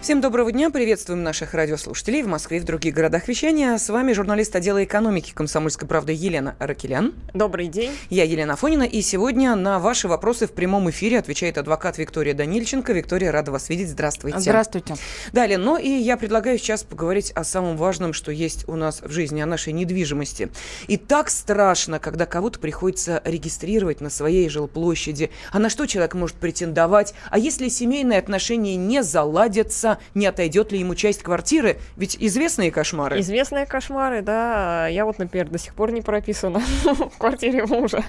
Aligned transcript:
Всем 0.00 0.22
доброго 0.22 0.50
дня. 0.50 0.70
Приветствуем 0.70 1.22
наших 1.22 1.52
радиослушателей 1.52 2.22
в 2.22 2.26
Москве 2.26 2.56
и 2.56 2.60
в 2.60 2.64
других 2.64 2.94
городах 2.94 3.28
вещания. 3.28 3.76
С 3.76 3.90
вами 3.90 4.14
журналист 4.14 4.56
отдела 4.56 4.82
экономики 4.82 5.32
«Комсомольской 5.34 5.86
правды» 5.86 6.14
Елена 6.14 6.56
Ракелян. 6.58 7.12
Добрый 7.34 7.66
день. 7.66 7.92
Я 8.08 8.24
Елена 8.24 8.56
Фонина. 8.56 8.84
И 8.84 9.02
сегодня 9.02 9.54
на 9.56 9.78
ваши 9.78 10.08
вопросы 10.08 10.46
в 10.46 10.52
прямом 10.52 10.88
эфире 10.88 11.18
отвечает 11.18 11.58
адвокат 11.58 11.98
Виктория 11.98 12.32
Данильченко. 12.32 12.94
Виктория, 12.94 13.30
рада 13.30 13.52
вас 13.52 13.68
видеть. 13.68 13.90
Здравствуйте. 13.90 14.40
Здравствуйте. 14.40 14.94
Далее, 15.34 15.58
ну 15.58 15.76
и 15.76 15.90
я 15.90 16.16
предлагаю 16.16 16.58
сейчас 16.58 16.82
поговорить 16.82 17.30
о 17.32 17.44
самом 17.44 17.76
важном, 17.76 18.14
что 18.14 18.32
есть 18.32 18.66
у 18.70 18.76
нас 18.76 19.02
в 19.02 19.10
жизни, 19.10 19.42
о 19.42 19.46
нашей 19.46 19.74
недвижимости. 19.74 20.48
И 20.88 20.96
так 20.96 21.28
страшно, 21.28 21.98
когда 21.98 22.24
кого-то 22.24 22.58
приходится 22.58 23.20
регистрировать 23.26 24.00
на 24.00 24.08
своей 24.08 24.48
жилплощади. 24.48 25.30
А 25.52 25.58
на 25.58 25.68
что 25.68 25.84
человек 25.84 26.14
может 26.14 26.36
претендовать? 26.36 27.12
А 27.28 27.38
если 27.38 27.68
семейные 27.68 28.18
отношения 28.18 28.76
не 28.76 29.02
заладятся, 29.02 29.89
не 30.14 30.26
отойдет 30.26 30.72
ли 30.72 30.78
ему 30.78 30.94
часть 30.94 31.22
квартиры? 31.22 31.78
Ведь 31.96 32.16
известные 32.20 32.70
кошмары. 32.70 33.20
Известные 33.20 33.66
кошмары, 33.66 34.22
да. 34.22 34.86
Я 34.88 35.04
вот, 35.04 35.18
например, 35.18 35.48
до 35.48 35.58
сих 35.58 35.74
пор 35.74 35.92
не 35.92 36.02
прописана 36.02 36.60
в 36.84 37.18
квартире 37.18 37.66
мужа. 37.66 38.04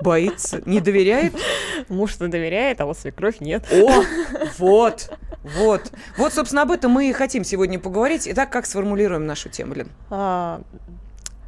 Боится, 0.00 0.62
не 0.64 0.80
доверяет? 0.80 1.34
Муж-то 1.88 2.28
доверяет, 2.28 2.80
а 2.80 2.86
вот 2.86 2.98
свекровь 2.98 3.40
нет. 3.40 3.64
О, 3.70 4.02
вот, 4.58 5.12
вот. 5.42 5.92
Вот, 6.16 6.32
собственно, 6.32 6.62
об 6.62 6.70
этом 6.70 6.90
мы 6.92 7.10
и 7.10 7.12
хотим 7.12 7.44
сегодня 7.44 7.78
поговорить. 7.78 8.26
Итак, 8.26 8.50
как 8.50 8.66
сформулируем 8.66 9.26
нашу 9.26 9.50
тему, 9.50 9.74
Лен? 9.74 9.88
А, 10.08 10.62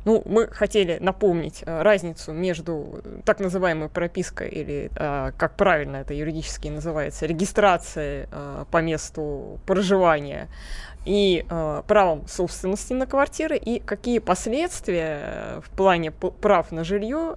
ну, 0.04 0.22
мы 0.24 0.48
хотели 0.48 0.98
напомнить 1.00 1.62
э, 1.64 1.82
разницу 1.82 2.32
между 2.32 3.02
так 3.24 3.38
называемой 3.40 3.88
пропиской 3.88 4.48
или, 4.48 4.90
э, 4.94 5.32
как 5.36 5.56
правильно 5.56 5.96
это 5.96 6.12
юридически 6.12 6.68
называется, 6.68 7.26
регистрацией 7.26 8.26
э, 8.30 8.64
по 8.70 8.82
месту 8.82 9.60
проживания 9.66 10.48
и 11.04 11.44
правом 11.88 12.28
собственности 12.28 12.92
на 12.92 13.06
квартиры, 13.06 13.56
и 13.56 13.80
какие 13.80 14.20
последствия 14.20 15.60
в 15.64 15.70
плане 15.70 16.12
прав 16.12 16.70
на 16.70 16.84
жилье 16.84 17.34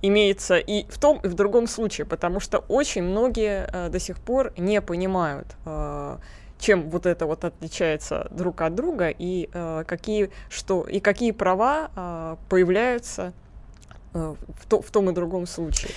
имеется 0.00 0.56
и 0.56 0.90
в 0.90 0.98
том, 0.98 1.20
и 1.22 1.28
в 1.28 1.34
другом 1.34 1.66
случае, 1.66 2.06
потому 2.06 2.40
что 2.40 2.60
очень 2.60 3.02
многие 3.02 3.90
до 3.90 3.98
сих 3.98 4.16
пор 4.16 4.54
не 4.56 4.80
понимают 4.80 5.48
чем 6.60 6.90
вот 6.90 7.06
это 7.06 7.26
вот 7.26 7.44
отличается 7.44 8.28
друг 8.30 8.60
от 8.60 8.74
друга 8.74 9.08
и 9.08 9.48
э, 9.52 9.84
какие 9.86 10.30
что 10.48 10.82
и 10.82 11.00
какие 11.00 11.32
права 11.32 11.90
э, 11.96 12.36
появляются 12.48 13.32
э, 14.14 14.34
в, 14.60 14.66
то, 14.66 14.80
в 14.80 14.90
том 14.90 15.10
и 15.10 15.12
другом 15.12 15.46
случае. 15.46 15.92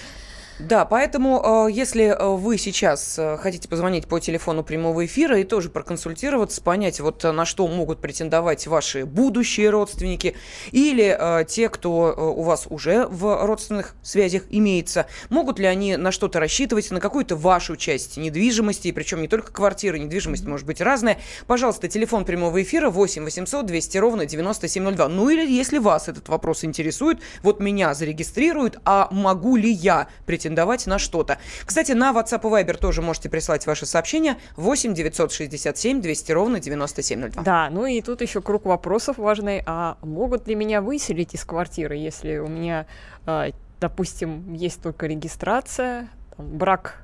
Да, 0.60 0.86
поэтому, 0.86 1.68
э, 1.68 1.72
если 1.72 2.06
э, 2.06 2.36
вы 2.36 2.60
сейчас 2.60 3.18
э, 3.18 3.38
хотите 3.38 3.68
позвонить 3.68 4.08
по 4.08 4.20
телефону 4.20 4.64
прямого 4.64 5.06
эфира 5.06 5.40
и 5.40 5.44
тоже 5.44 5.70
проконсультироваться, 5.70 6.62
понять, 6.62 7.00
вот 7.00 7.24
на 7.24 7.46
что 7.46 7.68
могут 7.68 8.00
претендовать 8.00 8.68
ваши 8.68 9.06
будущие 9.06 9.72
родственники 9.72 10.36
или 10.72 11.46
те, 11.46 11.70
кто 11.70 12.34
у 12.36 12.44
вас 12.44 12.68
уже 12.70 13.08
в 13.08 13.46
родственных 13.46 13.96
связях 14.02 14.44
имеется, 14.50 15.08
могут 15.30 15.60
ли 15.60 15.66
они 15.66 15.98
на 15.98 16.12
что-то 16.12 16.40
рассчитывать, 16.40 16.92
на 16.92 17.00
какую-то 17.00 17.36
вашу 17.36 17.76
часть 17.76 18.18
недвижимости, 18.18 18.92
причем 18.92 19.22
не 19.22 19.28
только 19.28 19.52
квартиры, 19.52 20.00
недвижимость 20.00 20.46
может 20.46 20.66
быть 20.68 20.82
разная. 20.82 21.18
Пожалуйста, 21.48 21.88
телефон 21.88 22.26
прямого 22.26 22.62
эфира 22.62 22.90
8 22.90 23.24
800 23.24 23.66
200 23.66 23.98
ровно 23.98 24.26
9702. 24.26 25.08
Ну 25.08 25.30
или 25.30 25.50
если 25.50 25.80
вас 25.80 26.08
этот 26.08 26.30
вопрос 26.30 26.64
интересует, 26.64 27.20
вот 27.42 27.60
меня 27.60 27.94
зарегистрируют, 27.94 28.80
а 28.86 29.08
могу 29.12 29.56
ли 29.56 29.72
я 29.72 30.08
претендовать 30.26 30.44
претендовать 30.54 30.88
на 30.88 31.00
что-то. 31.00 31.38
Кстати, 31.66 31.94
на 31.94 32.12
WhatsApp 32.12 32.42
и 32.42 32.64
Viber 32.64 32.78
тоже 32.78 33.02
можете 33.02 33.30
прислать 33.30 33.66
ваши 33.66 33.86
сообщения 33.86 34.38
8 34.56 34.94
967 34.94 36.02
200 36.02 36.32
ровно 36.32 36.60
9702. 36.60 37.44
Да, 37.44 37.70
ну 37.72 37.86
и 37.86 38.02
тут 38.02 38.22
еще 38.22 38.42
круг 38.42 38.66
вопросов 38.66 39.18
важный. 39.18 39.64
А 39.66 39.98
могут 40.02 40.48
ли 40.48 40.56
меня 40.56 40.82
выселить 40.82 41.34
из 41.34 41.44
квартиры, 41.44 41.96
если 41.96 42.38
у 42.38 42.48
меня, 42.48 42.86
а, 43.26 43.50
допустим, 43.80 44.54
есть 44.54 44.82
только 44.82 45.08
регистрация, 45.08 46.10
там, 46.38 46.48
брак 46.58 47.00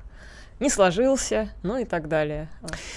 не 0.60 0.68
сложился, 0.68 1.48
ну 1.62 1.78
и 1.78 1.86
так 1.86 2.08
далее. 2.08 2.50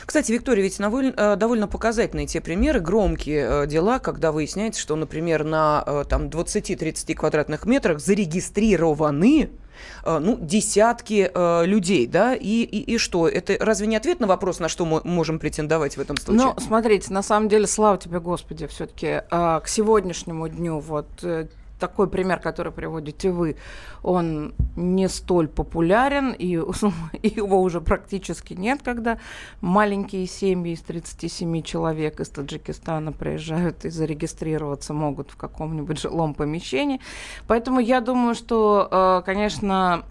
Кстати, 0.06 0.34
Виктория, 0.34 0.64
ведь 0.64 0.78
довольно, 0.80 1.38
довольно 1.38 1.68
показательные 1.68 2.28
те 2.28 2.42
примеры, 2.42 2.82
громкие 2.82 3.64
э, 3.64 3.68
дела, 3.68 4.00
когда 4.00 4.34
выясняется, 4.34 4.82
что, 4.82 4.98
например, 4.98 5.46
на 5.46 5.82
э, 5.88 6.04
там, 6.10 6.28
20-30 6.28 7.16
квадратных 7.16 7.66
метрах 7.66 8.02
зарегистрированы 8.02 9.44
Э, 9.44 9.63
ну, 10.06 10.38
десятки 10.40 11.32
э, 11.34 11.66
людей, 11.66 12.08
да, 12.08 12.36
и, 12.36 12.64
и, 12.64 12.94
и 12.94 12.98
что? 12.98 13.28
Это 13.28 13.58
разве 13.60 13.88
не 13.88 13.96
ответ 13.96 14.20
на 14.20 14.28
вопрос, 14.28 14.60
на 14.60 14.70
что 14.70 14.86
мы 14.86 15.02
можем 15.04 15.40
претендовать 15.40 15.98
в 15.98 16.02
этом 16.02 16.18
случае? 16.18 16.46
Ну, 16.46 16.56
смотрите, 16.60 17.12
на 17.14 17.24
самом 17.24 17.50
деле, 17.50 17.68
слава 17.68 17.98
тебе, 17.98 18.20
Господи, 18.20 18.68
все-таки 18.68 19.08
э, 19.08 19.22
к 19.30 19.68
сегодняшнему 19.68 20.48
дню 20.48 20.80
вот 20.80 21.08
э, 21.24 21.48
такой 21.84 22.08
пример, 22.08 22.40
который 22.40 22.72
приводите 22.72 23.30
вы, 23.30 23.58
он 24.04 24.54
не 24.78 25.10
столь 25.10 25.50
популярен, 25.50 26.32
и, 26.32 26.48
его 27.24 27.62
уже 27.62 27.82
практически 27.82 28.54
нет, 28.54 28.80
когда 28.84 29.18
маленькие 29.60 30.26
семьи 30.28 30.72
из 30.72 30.82
37 30.82 31.62
человек 31.64 32.22
из 32.22 32.30
Таджикистана 32.30 33.12
приезжают 33.12 33.84
и 33.84 33.90
зарегистрироваться 33.90 34.94
могут 34.94 35.32
в 35.32 35.36
каком-нибудь 35.36 36.00
жилом 36.00 36.34
помещении. 36.34 37.02
Поэтому 37.48 37.82
я 37.82 38.00
думаю, 38.00 38.34
что, 38.34 38.88
э, 38.90 39.22
конечно, 39.26 40.06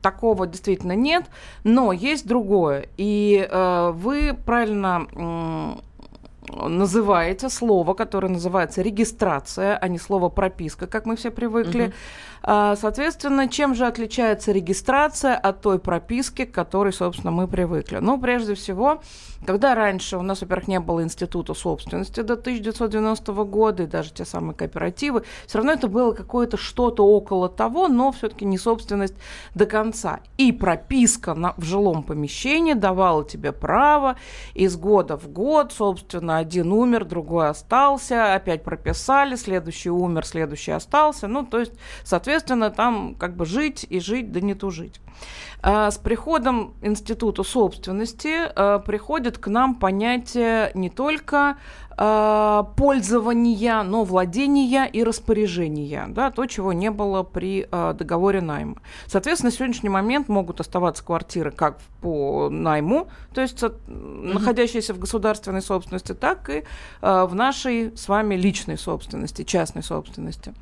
такого 0.00 0.46
действительно 0.46 0.96
нет, 0.96 1.24
но 1.62 1.92
есть 1.92 2.26
другое. 2.26 2.86
И 2.96 3.46
э, 3.50 3.90
вы 3.94 4.34
правильно 4.46 5.06
называете 6.68 7.48
слово, 7.48 7.94
которое 7.94 8.28
называется 8.28 8.82
регистрация, 8.82 9.76
а 9.76 9.88
не 9.88 9.98
слово 9.98 10.28
прописка, 10.28 10.86
как 10.86 11.06
мы 11.06 11.16
все 11.16 11.30
привыкли. 11.30 11.92
Угу. 12.42 12.76
Соответственно, 12.76 13.48
чем 13.48 13.74
же 13.74 13.86
отличается 13.86 14.52
регистрация 14.52 15.36
от 15.36 15.60
той 15.60 15.78
прописки, 15.78 16.44
к 16.44 16.52
которой, 16.52 16.92
собственно, 16.92 17.30
мы 17.30 17.46
привыкли? 17.46 17.98
Ну, 17.98 18.20
прежде 18.20 18.54
всего, 18.54 19.00
когда 19.46 19.74
раньше 19.74 20.16
у 20.16 20.22
нас, 20.22 20.40
во-первых, 20.40 20.68
не 20.68 20.80
было 20.80 21.02
института 21.02 21.54
собственности 21.54 22.20
до 22.20 22.34
1990 22.34 23.32
года, 23.44 23.82
и 23.82 23.86
даже 23.86 24.12
те 24.12 24.24
самые 24.24 24.54
кооперативы, 24.54 25.24
все 25.46 25.58
равно 25.58 25.72
это 25.72 25.88
было 25.88 26.12
какое-то 26.12 26.56
что-то 26.56 27.04
около 27.04 27.48
того, 27.48 27.88
но 27.88 28.12
все-таки 28.12 28.44
не 28.44 28.58
собственность 28.58 29.14
до 29.54 29.66
конца. 29.66 30.20
И 30.38 30.52
прописка 30.52 31.34
на, 31.34 31.54
в 31.56 31.64
жилом 31.64 32.02
помещении 32.02 32.74
давала 32.74 33.24
тебе 33.24 33.52
право 33.52 34.16
из 34.54 34.76
года 34.76 35.16
в 35.16 35.28
год, 35.28 35.72
собственно, 35.72 36.38
один 36.38 36.72
умер, 36.72 37.04
другой 37.04 37.48
остался, 37.48 38.34
опять 38.34 38.62
прописали, 38.62 39.34
следующий 39.34 39.90
умер, 39.90 40.24
следующий 40.26 40.72
остался. 40.72 41.26
Ну, 41.26 41.44
то 41.44 41.60
есть, 41.60 41.72
соответственно, 42.04 42.31
там 42.70 43.14
как 43.14 43.36
бы 43.36 43.46
жить 43.46 43.86
и 43.88 44.00
жить, 44.00 44.32
да 44.32 44.40
не 44.40 44.54
тужить. 44.54 45.00
А 45.62 45.90
с 45.90 45.98
приходом 45.98 46.74
института 46.82 47.42
собственности 47.44 48.50
а, 48.54 48.78
приходит 48.80 49.38
к 49.38 49.46
нам 49.48 49.76
понятие 49.76 50.72
не 50.74 50.90
только 50.90 51.56
а, 51.96 52.64
пользования, 52.76 53.82
но 53.82 54.04
владения 54.04 54.86
и 54.86 55.02
распоряжения, 55.02 56.06
да, 56.08 56.30
то, 56.30 56.46
чего 56.46 56.72
не 56.72 56.90
было 56.90 57.22
при 57.22 57.68
а, 57.70 57.92
договоре 57.92 58.40
найма. 58.40 58.76
Соответственно, 59.06 59.50
на 59.50 59.56
сегодняшний 59.56 59.88
момент 59.88 60.28
могут 60.28 60.60
оставаться 60.60 61.04
квартиры 61.04 61.50
как 61.50 61.78
по 62.00 62.48
найму, 62.50 63.08
то 63.34 63.40
есть 63.40 63.62
mm-hmm. 63.62 64.32
находящиеся 64.32 64.94
в 64.94 64.98
государственной 64.98 65.62
собственности, 65.62 66.14
так 66.14 66.48
и 66.50 66.64
а, 67.00 67.26
в 67.26 67.34
нашей 67.34 67.96
с 67.96 68.08
вами 68.08 68.34
личной 68.34 68.78
собственности, 68.78 69.42
частной 69.42 69.82
собственности. 69.82 70.54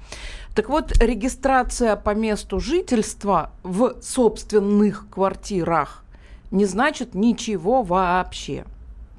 Так 0.54 0.68
вот, 0.68 0.92
регистрация 1.00 1.96
по 1.96 2.14
месту 2.14 2.58
жительства 2.60 3.52
в 3.62 4.00
собственных 4.02 5.06
квартирах 5.10 6.04
не 6.50 6.64
значит 6.64 7.14
ничего 7.14 7.82
вообще. 7.82 8.64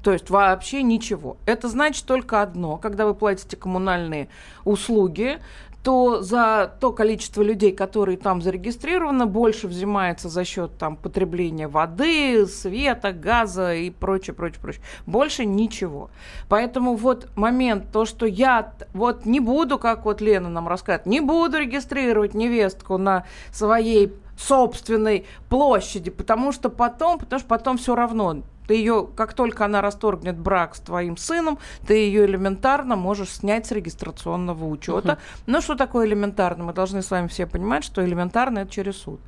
То 0.02 0.12
есть 0.12 0.30
вообще 0.30 0.82
ничего. 0.82 1.36
Это 1.46 1.68
значит 1.68 2.04
только 2.06 2.42
одно. 2.42 2.76
Когда 2.76 3.06
вы 3.06 3.14
платите 3.14 3.56
коммунальные 3.56 4.28
услуги, 4.64 5.38
то 5.82 6.22
за 6.22 6.72
то 6.80 6.92
количество 6.92 7.42
людей, 7.42 7.72
которые 7.72 8.16
там 8.16 8.40
зарегистрированы, 8.40 9.26
больше 9.26 9.66
взимается 9.66 10.28
за 10.28 10.44
счет 10.44 10.78
там 10.78 10.96
потребления 10.96 11.66
воды, 11.66 12.46
света, 12.46 13.12
газа 13.12 13.74
и 13.74 13.90
прочее, 13.90 14.34
прочее, 14.34 14.60
прочее. 14.60 14.82
Больше 15.06 15.44
ничего. 15.44 16.10
Поэтому 16.48 16.94
вот 16.94 17.28
момент, 17.36 17.86
то, 17.92 18.04
что 18.04 18.26
я 18.26 18.74
вот 18.94 19.26
не 19.26 19.40
буду, 19.40 19.78
как 19.78 20.04
вот 20.04 20.20
Лена 20.20 20.48
нам 20.48 20.68
рассказывает, 20.68 21.06
не 21.06 21.20
буду 21.20 21.58
регистрировать 21.58 22.34
невестку 22.34 22.96
на 22.96 23.24
своей 23.50 24.12
собственной 24.38 25.26
площади, 25.48 26.10
потому 26.10 26.52
что 26.52 26.68
потом, 26.68 27.18
потому 27.18 27.40
что 27.40 27.48
потом 27.48 27.78
все 27.78 27.94
равно 27.94 28.42
Ты 28.66 28.74
ее, 28.74 29.08
как 29.16 29.34
только 29.34 29.64
она 29.64 29.80
расторгнет 29.80 30.38
брак 30.38 30.74
с 30.74 30.80
твоим 30.80 31.16
сыном, 31.16 31.58
ты 31.86 31.94
ее 31.94 32.24
элементарно 32.26 32.96
можешь 32.96 33.30
снять 33.30 33.66
с 33.66 33.72
регистрационного 33.72 34.64
учета. 34.66 35.12
Угу. 35.12 35.20
Ну, 35.46 35.60
что 35.60 35.74
такое 35.74 36.06
элементарно? 36.06 36.64
Мы 36.64 36.72
должны 36.72 37.02
с 37.02 37.10
вами 37.10 37.28
все 37.28 37.46
понимать, 37.46 37.84
что 37.84 38.04
элементарно 38.04 38.60
это 38.60 38.70
через 38.70 38.96
суд. 38.96 39.20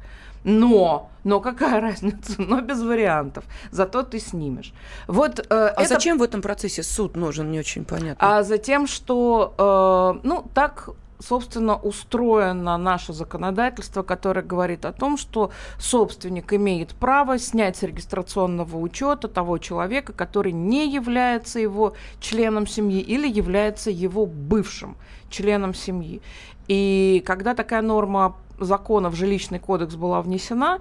Но, 0.45 1.11
но 1.25 1.41
какая 1.41 1.81
разница? 1.81 2.41
Но 2.41 2.61
без 2.61 2.83
вариантов. 2.83 3.45
Зато 3.71 4.03
ты 4.03 4.21
снимешь. 4.21 4.73
Вот, 5.09 5.41
э, 5.41 5.45
а 5.51 5.81
это... 5.81 5.89
зачем 5.89 6.19
в 6.19 6.23
этом 6.23 6.43
процессе 6.43 6.83
суд 6.83 7.17
нужен, 7.17 7.51
не 7.51 7.59
очень 7.59 7.85
понятно. 7.85 8.39
А 8.39 8.43
за 8.43 8.59
тем, 8.59 8.87
что, 8.87 10.21
э, 10.23 10.27
ну, 10.27 10.45
так 10.55 10.91
собственно, 11.19 11.77
устроено 11.77 12.77
наше 12.77 13.13
законодательство, 13.13 14.03
которое 14.03 14.43
говорит 14.43 14.85
о 14.85 14.93
том, 14.93 15.17
что 15.17 15.51
собственник 15.79 16.53
имеет 16.53 16.95
право 16.95 17.39
снять 17.39 17.77
с 17.77 17.83
регистрационного 17.83 18.77
учета 18.77 19.29
того 19.29 19.59
человека, 19.59 20.13
который 20.13 20.53
не 20.53 20.93
является 20.93 21.59
его 21.61 21.95
членом 22.21 22.67
семьи 22.67 23.01
или 23.01 23.29
является 23.29 23.91
его 23.91 24.27
бывшим 24.27 24.97
членом 25.31 25.75
семьи. 25.75 26.21
И 26.67 27.23
когда 27.27 27.55
такая 27.55 27.83
норма 27.83 28.37
закона 28.59 29.11
в 29.11 29.15
жилищный 29.15 29.59
кодекс 29.59 29.95
была 29.95 30.23
внесена, 30.23 30.81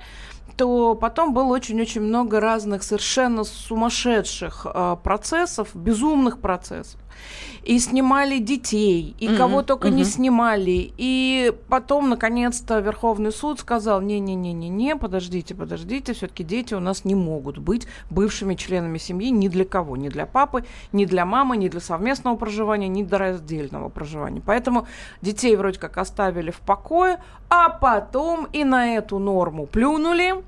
то 0.55 0.95
потом 0.95 1.33
было 1.33 1.47
очень-очень 1.47 2.01
много 2.01 2.39
разных 2.39 2.83
совершенно 2.83 3.43
сумасшедших 3.43 4.67
э, 4.73 4.97
процессов, 5.03 5.69
безумных 5.73 6.39
процессов 6.39 6.99
и 7.63 7.79
снимали 7.79 8.39
детей, 8.39 9.15
и 9.19 9.27
mm-hmm. 9.27 9.37
кого 9.37 9.63
только 9.63 9.87
mm-hmm. 9.87 9.93
не 9.93 10.03
снимали. 10.03 10.93
И 10.97 11.53
потом, 11.69 12.09
наконец-то, 12.09 12.79
Верховный 12.79 13.31
суд 13.31 13.59
сказал, 13.59 14.01
не-не-не-не-не, 14.01 14.95
подождите, 14.95 15.55
подождите, 15.55 16.13
все-таки 16.13 16.43
дети 16.43 16.73
у 16.73 16.79
нас 16.79 17.05
не 17.05 17.15
могут 17.15 17.57
быть 17.57 17.87
бывшими 18.09 18.55
членами 18.55 18.97
семьи 18.97 19.29
ни 19.29 19.47
для 19.47 19.65
кого, 19.65 19.95
ни 19.95 20.09
для 20.09 20.25
папы, 20.25 20.65
ни 20.91 21.05
для 21.05 21.25
мамы, 21.25 21.55
ни 21.55 21.69
для 21.69 21.79
совместного 21.79 22.35
проживания, 22.35 22.87
ни 22.89 23.03
для 23.03 23.17
раздельного 23.17 23.89
проживания. 23.89 24.41
Поэтому 24.45 24.87
детей 25.21 25.55
вроде 25.55 25.79
как 25.79 25.97
оставили 25.97 26.51
в 26.51 26.59
покое, 26.59 27.23
а 27.55 27.69
потом 27.69 28.47
и 28.51 28.63
на 28.63 28.95
эту 28.95 29.19
норму 29.19 29.67
плюнули. 29.67 30.43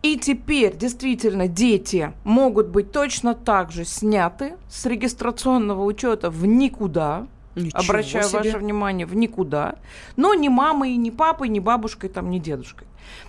И 0.00 0.16
теперь 0.16 0.74
действительно 0.74 1.46
дети 1.46 2.14
могут 2.24 2.68
быть 2.68 2.90
точно 2.90 3.34
так 3.34 3.70
же 3.70 3.84
сняты 3.84 4.56
с 4.70 4.86
регистрационного 4.86 5.84
учета 5.84 6.30
в 6.30 6.46
никуда. 6.46 7.26
Ничего 7.54 7.80
Обращаю 7.80 8.24
себе. 8.24 8.38
ваше 8.38 8.58
внимание, 8.58 9.06
в 9.06 9.14
никуда. 9.14 9.74
Но 10.16 10.32
ни 10.32 10.48
мамой, 10.48 10.96
ни 10.96 11.10
папой, 11.10 11.48
ни 11.50 11.58
бабушкой, 11.58 12.08
там, 12.08 12.30
ни 12.30 12.38
дедушкой. 12.38 12.86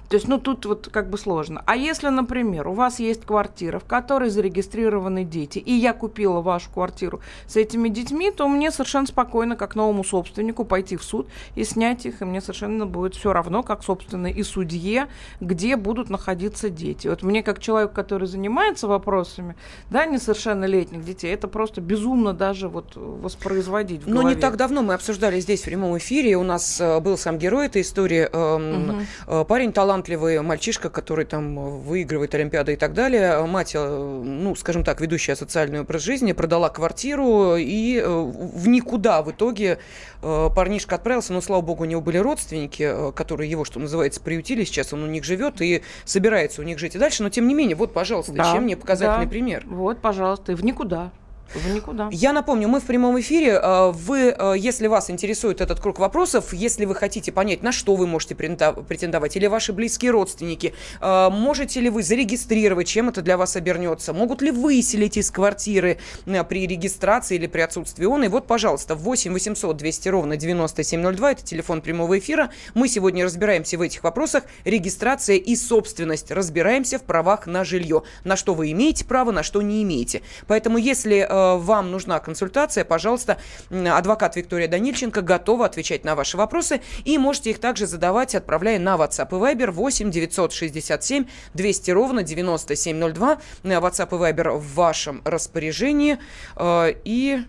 То 0.10 0.16
есть, 0.16 0.28
ну, 0.28 0.40
тут 0.40 0.66
вот 0.66 0.90
как 0.92 1.10
бы 1.10 1.20
сложно. 1.20 1.62
А 1.68 1.76
если, 1.76 2.10
например, 2.10 2.68
у 2.68 2.74
вас 2.74 3.00
есть 3.00 3.26
квартира, 3.26 3.78
в 3.78 3.86
которой 3.86 4.32
зарегистрированы 4.32 5.24
дети, 5.24 5.60
и 5.60 5.72
я 5.72 5.94
купила 5.94 6.42
вашу 6.42 6.72
квартиру 6.72 7.22
с 7.46 7.56
этими 7.56 7.90
детьми, 7.90 8.32
то 8.32 8.48
мне 8.48 8.72
совершенно 8.72 9.06
спокойно, 9.06 9.56
как 9.56 9.76
новому 9.76 10.04
собственнику, 10.04 10.66
пойти 10.66 10.98
в 10.98 11.04
суд 11.04 11.28
и 11.54 11.64
снять 11.64 12.08
их, 12.08 12.24
и 12.24 12.26
мне 12.26 12.42
совершенно 12.42 12.88
будет 12.88 13.16
все 13.16 13.34
равно, 13.34 13.62
как, 13.62 13.84
собственно, 13.84 14.26
и 14.26 14.42
судье, 14.42 15.08
где 15.40 15.76
будут 15.76 16.10
находиться 16.10 16.72
дети. 16.72 17.08
Вот 17.08 17.22
мне, 17.22 17.44
как 17.44 17.60
человек, 17.60 17.94
который 17.94 18.28
занимается 18.28 18.88
вопросами, 18.88 19.56
да, 19.92 20.08
несовершеннолетних 20.08 21.06
детей, 21.06 21.32
это 21.32 21.48
просто 21.48 21.82
безумно 21.82 22.34
даже 22.34 22.68
вот 22.68 22.94
воспроизводить 22.96 24.06
в 24.06 24.10
Но 24.10 24.24
не 24.24 24.34
так 24.34 24.58
давно 24.58 24.82
мы 24.82 24.96
обсуждали 24.96 25.40
здесь 25.40 25.62
в 25.62 25.66
прямом 25.66 26.00
эфире, 26.00 26.36
у 26.36 26.44
нас 26.44 26.82
э, 26.82 27.00
был 27.00 27.16
сам 27.16 27.38
герой 27.38 27.68
этой 27.68 27.84
истории, 27.84 28.28
э, 28.32 29.04
угу. 29.30 29.46
парень 29.46 29.72
талант 29.72 29.99
талантливый 30.00 30.42
мальчишка, 30.42 30.90
который 30.90 31.25
там 31.25 31.81
выигрывает 31.81 32.34
Олимпиады 32.34 32.74
и 32.74 32.75
так 32.75 32.94
далее. 32.94 33.46
Мать, 33.46 33.74
э, 33.75 33.80
ну, 33.80 34.56
скажем 34.56 34.84
так, 34.84 35.01
ведущая 35.01 35.36
социальный 35.36 35.81
образ 35.81 36.04
жизни, 36.04 36.31
продала 36.31 36.69
квартиру 36.69 37.56
и 37.57 37.98
э, 37.98 38.07
в 38.07 38.68
никуда 38.68 39.22
в 39.22 39.31
итоге 39.31 39.80
э, 40.22 40.50
парнишка 40.56 40.96
отправился, 40.96 41.34
но, 41.34 41.42
слава 41.42 41.62
богу, 41.62 41.84
у 41.84 41.86
него 41.86 42.01
были 42.01 42.18
родственники, 42.18 43.12
которые 43.13 43.50
его, 43.51 43.66
что 43.66 43.80
называется, 43.80 44.22
приютили. 44.22 44.63
Сейчас 44.63 44.94
он 44.94 45.04
у 45.04 45.07
них 45.07 45.24
живет 45.24 45.62
и 45.62 45.81
собирается 46.06 46.62
у 46.62 46.63
них 46.63 46.80
жить 46.80 46.95
и 46.95 47.00
дальше. 47.00 47.24
Но, 47.24 47.30
тем 47.30 47.48
не 47.48 47.54
менее, 47.54 47.75
вот, 47.75 47.94
пожалуйста, 47.94 48.31
да, 48.31 48.54
чем 48.54 48.63
мне 48.63 48.78
показательный 48.78 49.25
да. 49.25 49.30
пример? 49.30 49.63
Вот, 49.68 50.00
пожалуйста, 50.02 50.54
и 50.54 50.56
в 50.56 50.63
никуда. 50.63 51.12
В 51.54 51.74
никуда. 51.74 52.10
Я 52.12 52.31
напомню, 52.31 52.68
мы 52.68 52.80
в 52.80 52.84
прямом 52.84 53.19
эфире. 53.19 53.60
Э, 53.62 53.92
вы, 53.92 54.36
э, 54.38 54.54
если 54.57 54.88
вас 54.88 55.10
интересует 55.10 55.62
этот 55.62 55.80
круг 55.80 55.98
вопросов, 56.00 56.54
если 56.54 56.86
вы 56.86 56.94
хотите 56.94 57.31
понять, 57.31 57.63
на 57.63 57.72
что 57.72 57.96
вы 57.96 58.06
можете 58.06 58.36
претендовать, 58.36 59.36
или 59.36 59.48
ваши 59.48 59.74
близкие 59.74 60.12
родственники, 60.12 60.74
э, 61.01 61.30
можете 61.31 61.81
ли 61.81 61.90
вы 61.90 62.04
зарегистрировать, 62.04 62.88
чем 62.88 63.10
это 63.10 63.22
для 63.22 63.36
вас 63.38 63.56
обернется, 63.56 64.13
могут 64.13 64.42
ли 64.42 64.51
выселить 64.51 65.18
из 65.18 65.31
квартиры 65.31 65.98
при 66.25 66.68
регистрации 66.68 67.36
или 67.36 67.48
при 67.48 67.62
отсутствии 67.62 68.06
он. 68.06 68.24
И 68.24 68.28
вот, 68.28 68.45
пожалуйста, 68.45 68.95
8 68.95 69.34
800 69.34 69.75
200 69.75 70.10
ровно 70.10 70.38
9702, 70.38 71.31
это 71.31 71.44
телефон 71.44 71.81
прямого 71.81 72.19
эфира. 72.19 72.52
Мы 72.75 72.88
сегодня 72.88 73.25
разбираемся 73.25 73.78
в 73.78 73.81
этих 73.81 74.04
вопросах. 74.04 74.44
Регистрация 74.66 75.38
и 75.38 75.56
собственность. 75.56 76.31
Разбираемся 76.31 77.00
в 77.00 77.04
правах 77.04 77.48
на 77.48 77.63
жилье. 77.63 78.04
На 78.24 78.36
что 78.36 78.54
вы 78.54 78.72
имеете 78.72 79.06
право, 79.06 79.31
на 79.31 79.44
что 79.44 79.62
не 79.62 79.81
имеете. 79.84 80.22
Поэтому, 80.48 80.78
если 80.78 81.39
вам 81.58 81.92
нужна 81.92 82.20
консультация, 82.20 82.86
пожалуйста, 82.86 83.38
адвокат 83.70 84.36
Виктория 84.36 84.68
Данильченко 84.68 85.22
готова 85.22 85.66
отвечать 85.66 86.04
на 86.04 86.16
ваши 86.16 86.38
вопросы. 86.38 86.82
И 87.06 87.18
можете 87.18 87.52
их 87.52 87.60
также 87.60 87.88
задавать, 87.88 88.36
отправляя 88.36 88.80
на 88.80 88.96
WhatsApp 88.96 89.30
и 89.30 89.56
Viber 89.56 89.72
8 89.72 90.12
967 90.12 91.26
200 91.54 91.92
ровно 91.92 92.24
9702. 92.24 93.38
WhatsApp 93.64 94.10
и 94.10 94.32
Viber 94.32 94.58
в 94.58 94.76
вашем 94.76 95.22
распоряжении. 95.26 96.18
Э, 96.56 96.94
и 97.04 97.44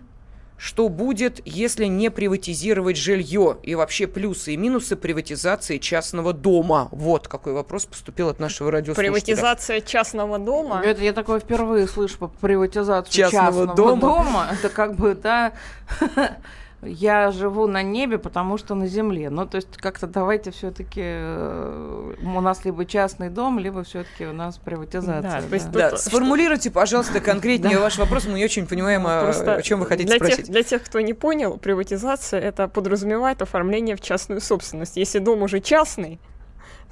что 0.61 0.89
будет, 0.89 1.41
если 1.43 1.85
не 1.85 2.11
приватизировать 2.11 2.95
жилье 2.95 3.57
и 3.63 3.73
вообще 3.73 4.05
плюсы 4.05 4.53
и 4.53 4.57
минусы 4.57 4.95
приватизации 4.95 5.79
частного 5.79 6.33
дома? 6.33 6.87
Вот 6.91 7.27
какой 7.27 7.53
вопрос 7.53 7.87
поступил 7.87 8.29
от 8.29 8.39
нашего 8.39 8.69
радиослушателя. 8.69 9.11
Приватизация 9.11 9.81
частного 9.81 10.37
дома? 10.37 10.83
Это 10.85 11.01
я 11.01 11.13
такое 11.13 11.39
впервые 11.39 11.87
слышу 11.87 12.19
по 12.19 12.27
приватизацию 12.27 13.11
частного, 13.11 13.65
частного 13.65 13.75
дома. 13.75 14.01
дома. 14.01 14.47
Это 14.51 14.69
как 14.69 14.95
бы, 14.95 15.15
да, 15.15 15.53
я 16.83 17.31
живу 17.31 17.67
на 17.67 17.83
небе, 17.83 18.17
потому 18.17 18.57
что 18.57 18.73
на 18.75 18.87
земле. 18.87 19.29
Ну, 19.29 19.45
то 19.45 19.57
есть 19.57 19.77
как-то 19.77 20.07
давайте 20.07 20.51
все-таки 20.51 21.01
э, 21.03 22.13
у 22.21 22.41
нас 22.41 22.65
либо 22.65 22.85
частный 22.85 23.29
дом, 23.29 23.59
либо 23.59 23.83
все-таки 23.83 24.25
у 24.25 24.33
нас 24.33 24.57
приватизация. 24.57 25.41
Да, 25.41 25.41
да. 25.41 25.69
да. 25.71 25.89
Тут... 25.91 25.99
Сформулируйте, 25.99 26.71
пожалуйста, 26.71 27.19
конкретнее 27.21 27.77
ваш 27.77 27.97
вопрос. 27.97 28.25
Мы 28.25 28.39
не 28.39 28.45
очень 28.45 28.65
понимаем, 28.67 29.03
ну, 29.03 29.09
о 29.09 29.61
чем 29.61 29.79
вы 29.79 29.85
хотите 29.85 30.15
спросить. 30.15 30.49
Для 30.49 30.63
тех, 30.63 30.83
кто 30.83 30.99
не 31.01 31.13
понял, 31.13 31.57
приватизация 31.57 32.39
это 32.39 32.67
подразумевает 32.67 33.41
оформление 33.41 33.95
в 33.95 34.01
частную 34.01 34.41
собственность. 34.41 34.97
Если 34.97 35.19
дом 35.19 35.43
уже 35.43 35.59
частный, 35.59 36.19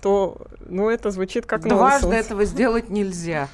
то 0.02 0.38
ну, 0.68 0.90
это 0.90 1.12
звучит 1.12 1.46
как 1.46 1.64
Дважды 1.64 2.08
нонсенс. 2.08 2.26
этого 2.26 2.46
сделать 2.46 2.90
нельзя. 2.90 3.48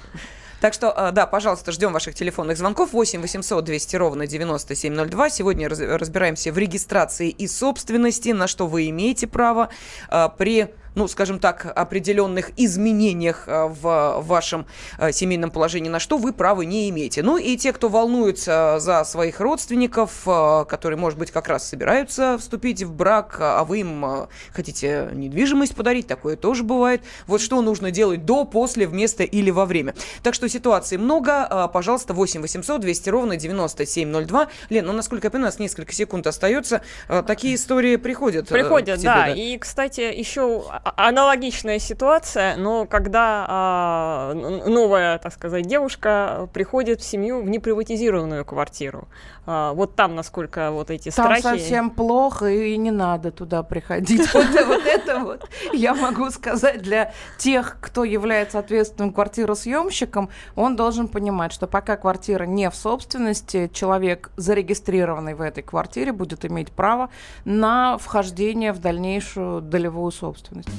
Так 0.66 0.74
что, 0.74 0.92
а, 0.98 1.12
да, 1.12 1.28
пожалуйста, 1.28 1.72
ждем 1.72 1.94
ваших 1.94 2.16
телефонных 2.16 2.58
звонков. 2.58 2.92
8 2.92 3.22
800 3.22 3.64
200 3.64 3.96
ровно 3.98 4.26
9702. 4.26 5.30
Сегодня 5.30 5.70
разбираемся 5.70 6.52
в 6.52 6.58
регистрации 6.58 7.30
и 7.30 7.46
собственности, 7.46 8.30
на 8.30 8.48
что 8.48 8.66
вы 8.66 8.90
имеете 8.90 9.28
право 9.28 9.70
а, 10.10 10.30
при 10.30 10.74
ну, 10.96 11.08
скажем 11.08 11.40
так, 11.40 11.72
определенных 11.76 12.52
изменениях 12.58 13.44
э, 13.48 13.66
в 13.68 14.22
вашем 14.22 14.66
э, 14.98 15.12
семейном 15.12 15.52
положении, 15.52 15.90
на 15.90 16.00
что 16.00 16.18
вы 16.18 16.34
правы 16.34 16.66
не 16.66 16.90
имеете. 16.90 17.22
Ну 17.22 17.38
и 17.38 17.58
те, 17.58 17.74
кто 17.74 17.90
волнуется 17.90 18.78
за 18.80 19.04
своих 19.04 19.42
родственников, 19.42 20.24
э, 20.26 20.66
которые, 20.68 20.98
может 20.98 21.20
быть, 21.20 21.32
как 21.32 21.50
раз 21.50 21.68
собираются 21.68 22.38
вступить 22.38 22.82
в 22.84 22.94
брак, 22.94 23.38
а 23.40 23.64
вы 23.66 23.82
им 23.82 24.06
хотите 24.54 25.10
недвижимость 25.14 25.76
подарить, 25.76 26.08
такое 26.08 26.38
тоже 26.38 26.64
бывает. 26.64 27.02
Вот 27.28 27.42
что 27.42 27.62
нужно 27.62 27.92
делать 27.92 28.26
до, 28.26 28.46
после, 28.46 28.88
вместо 28.88 29.24
или 29.24 29.52
во 29.52 29.66
время. 29.66 29.96
Так 30.24 30.34
что 30.34 30.48
ситуаций 30.48 30.98
много. 30.98 31.70
Пожалуйста, 31.74 32.14
8 32.14 32.42
800 32.42 32.82
200 32.82 33.10
ровно 33.10 33.36
9702. 33.36 34.48
Лен, 34.70 34.86
ну, 34.86 34.94
насколько 34.94 35.28
я 35.28 35.32
понимаю, 35.32 35.48
у 35.48 35.52
нас 35.52 35.60
несколько 35.60 35.94
секунд 35.94 36.26
остается. 36.28 36.82
Такие 37.28 37.56
истории 37.56 37.98
приходят. 37.98 38.48
Приходят, 38.48 39.00
тебе, 39.00 39.10
да. 39.10 39.26
да. 39.26 39.32
И, 39.32 39.58
кстати, 39.58 40.02
еще 40.02 40.64
а, 40.70 40.85
аналогичная 40.86 41.80
ситуация, 41.80 42.56
но 42.58 42.86
когда 42.86 43.46
а, 43.48 44.34
новая, 44.34 45.18
так 45.18 45.34
сказать, 45.34 45.66
девушка 45.66 46.48
приходит 46.54 47.02
в 47.02 47.04
семью 47.04 47.42
в 47.42 47.50
неприватизированную 47.50 48.46
квартиру. 48.46 49.08
А, 49.46 49.74
вот 49.74 49.96
там, 49.96 50.16
насколько 50.16 50.72
вот 50.72 50.90
эти 50.90 51.12
там 51.12 51.26
страхи... 51.26 51.42
Там 51.44 51.58
совсем 51.58 51.90
плохо, 51.90 52.48
и 52.48 52.78
не 52.78 52.92
надо 52.92 53.32
туда 53.32 53.64
приходить. 53.64 54.30
Вот, 54.36 54.48
вот 54.68 54.86
это 54.86 55.20
вот 55.20 55.50
я 55.74 55.94
могу 55.94 56.30
сказать 56.30 56.82
для 56.82 57.14
тех, 57.38 57.78
кто 57.80 58.04
является 58.04 58.60
ответственным 58.60 59.14
квартиросъемщиком, 59.14 60.30
он 60.56 60.76
должен 60.76 61.08
понимать, 61.08 61.54
что 61.54 61.68
пока 61.68 61.96
квартира 61.96 62.44
не 62.44 62.70
в 62.70 62.76
собственности, 62.76 63.70
человек, 63.74 64.32
зарегистрированный 64.36 65.36
в 65.36 65.42
этой 65.42 65.64
квартире, 65.64 66.12
будет 66.12 66.44
иметь 66.46 66.72
право 66.72 67.10
на 67.46 67.98
вхождение 67.98 68.74
в 68.74 68.80
дальнейшую 68.80 69.62
долевую 69.62 70.12
собственность. 70.12 70.70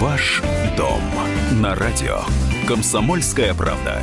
Ваш 0.00 0.42
дом 0.76 1.00
на 1.60 1.74
радио. 1.74 2.20
Комсомольская 2.66 3.54
правда. 3.54 4.02